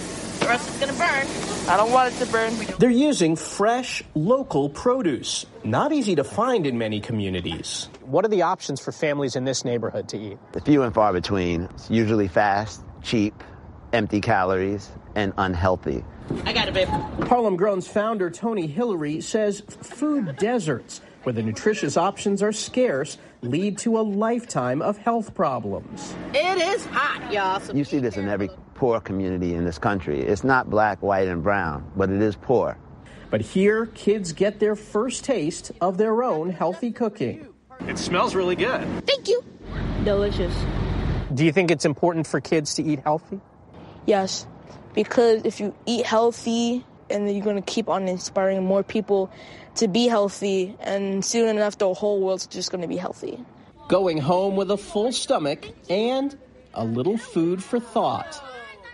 Or 0.45 0.51
else 0.51 0.67
it's 0.67 0.79
going 0.79 0.91
to 0.91 0.99
burn. 0.99 1.27
I 1.67 1.77
don't 1.77 1.91
want 1.91 2.13
it 2.13 2.23
to 2.23 2.31
burn. 2.31 2.53
They're 2.77 2.91
using 2.91 3.36
fresh, 3.36 4.03
local 4.13 4.69
produce. 4.69 5.47
Not 5.63 5.91
easy 5.91 6.15
to 6.15 6.23
find 6.23 6.67
in 6.67 6.77
many 6.77 6.99
communities. 6.99 7.89
What 8.01 8.23
are 8.25 8.27
the 8.27 8.43
options 8.43 8.79
for 8.79 8.91
families 8.91 9.36
in 9.36 9.45
this 9.45 9.65
neighborhood 9.65 10.08
to 10.10 10.17
eat? 10.17 10.38
The 10.51 10.62
Few 10.62 10.84
and 10.84 10.93
far 10.93 11.13
between. 11.13 11.63
It's 11.73 11.89
usually 11.89 12.27
fast, 12.27 12.84
cheap, 13.01 13.34
empty 13.91 14.21
calories, 14.21 14.91
and 15.15 15.34
unhealthy. 15.39 16.05
I 16.45 16.53
got 16.53 16.67
it, 16.67 16.73
babe. 16.75 16.88
Harlem 17.27 17.55
Grown's 17.55 17.88
founder, 17.88 18.29
Tony 18.29 18.67
Hillery, 18.67 19.21
says 19.21 19.62
food 19.81 20.36
deserts, 20.39 21.01
where 21.23 21.34
the 21.34 21.41
nutritious 21.41 21.97
options 21.97 22.43
are 22.43 22.51
scarce, 22.51 23.17
lead 23.41 23.79
to 23.79 23.97
a 23.97 24.01
lifetime 24.01 24.84
of 24.84 24.97
health 24.99 25.34
problems. 25.34 26.13
It 26.34 26.60
is 26.60 26.86
hot, 26.86 27.31
y'all. 27.34 27.60
So 27.60 27.73
You 27.73 27.84
see 27.84 27.97
this 27.97 28.17
in 28.17 28.27
every 28.27 28.49
poor 28.86 29.02
community 29.02 29.56
in 29.56 29.65
this 29.65 29.80
country. 29.80 30.21
It's 30.21 30.43
not 30.43 30.69
black, 30.69 31.02
white, 31.02 31.28
and 31.28 31.41
brown, 31.41 31.91
but 31.95 32.12
it 32.12 32.21
is 32.21 32.36
poor. 32.36 32.78
But 33.32 33.41
here, 33.41 33.88
kids 33.88 34.32
get 34.32 34.60
their 34.60 34.76
first 34.76 35.24
taste 35.24 35.71
of 35.82 35.98
their 35.98 36.21
own 36.21 36.52
healthy 36.52 36.91
cooking. 36.91 37.48
It 37.88 37.98
smells 37.98 38.36
really 38.36 38.56
good. 38.56 38.86
Thank 39.08 39.28
you. 39.28 39.43
Delicious. 40.04 40.54
Do 41.34 41.43
you 41.43 41.52
think 41.52 41.71
it's 41.71 41.84
important 41.84 42.28
for 42.28 42.39
kids 42.39 42.76
to 42.76 42.84
eat 42.84 43.00
healthy? 43.00 43.41
Yes, 44.06 44.45
because 44.93 45.41
if 45.45 45.60
you 45.60 45.74
eat 45.88 46.06
healthy, 46.06 46.86
and 47.10 47.28
you're 47.28 47.43
going 47.43 47.56
to 47.56 47.63
keep 47.63 47.89
on 47.89 48.08
inspiring 48.08 48.63
more 48.63 48.84
people 48.84 49.32
to 49.78 49.88
be 49.88 50.08
healthy, 50.08 50.78
and 50.80 51.26
soon 51.26 51.50
enough, 51.50 51.80
the 51.80 51.91
whole 51.91 52.21
world's 52.21 52.45
just 52.45 52.69
going 52.69 52.84
to 52.84 52.88
be 52.88 52.98
healthy. 52.98 53.43
Going 53.88 54.19
home 54.19 54.56
with 54.56 54.69
a 54.69 54.78
full 54.78 55.12
stomach 55.12 55.71
and 55.89 56.38
a 56.76 56.86
little 56.86 57.17
food 57.17 57.63
for 57.63 57.80
thought. 57.80 58.39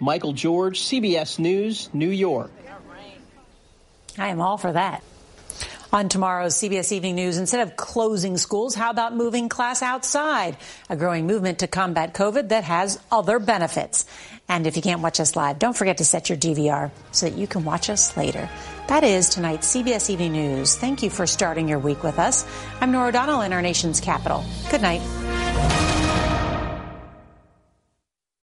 Michael 0.02 0.34
George, 0.34 0.82
CBS 0.82 1.38
News, 1.38 1.90
New 1.94 2.10
York. 2.10 2.52
I 4.18 4.30
am 4.30 4.42
all 4.42 4.58
for 4.58 4.74
that. 4.74 5.04
On 5.94 6.10
tomorrow's 6.10 6.56
CBS 6.56 6.92
Evening 6.92 7.16
News, 7.16 7.38
instead 7.38 7.68
of 7.68 7.76
closing 7.76 8.38
schools, 8.38 8.74
how 8.74 8.90
about 8.90 9.16
moving 9.16 9.48
class 9.48 9.82
outside? 9.82 10.58
A 10.90 10.96
growing 10.96 11.28
movement 11.28 11.60
to 11.60 11.68
combat 11.68 12.14
COVID 12.14 12.50
that 12.50 12.64
has 12.64 13.00
other 13.12 13.40
benefits. 13.40 14.06
And 14.50 14.66
if 14.66 14.76
you 14.76 14.82
can't 14.82 15.02
watch 15.02 15.20
us 15.20 15.36
live, 15.36 15.60
don't 15.60 15.78
forget 15.78 15.98
to 15.98 16.06
set 16.06 16.30
your 16.30 16.38
DVR 16.38 16.92
so 17.12 17.30
that 17.30 17.38
you 17.38 17.46
can 17.46 17.64
watch 17.64 17.90
us 17.90 18.18
later. 18.18 18.50
That 18.88 19.04
is 19.04 19.30
tonight's 19.30 19.74
CBS 19.76 20.10
Evening 20.10 20.32
News. 20.32 20.76
Thank 20.76 21.04
you 21.04 21.10
for 21.10 21.28
starting 21.28 21.68
your 21.68 21.80
week 21.80 22.04
with 22.04 22.18
us. 22.18 22.46
I'm 22.80 22.92
Norah 22.92 23.10
O'Donnell 23.10 23.42
in 23.42 23.54
our 23.54 23.62
nation's 23.62 24.00
capital. 24.00 24.44
Good 24.72 24.82
night. 24.82 25.02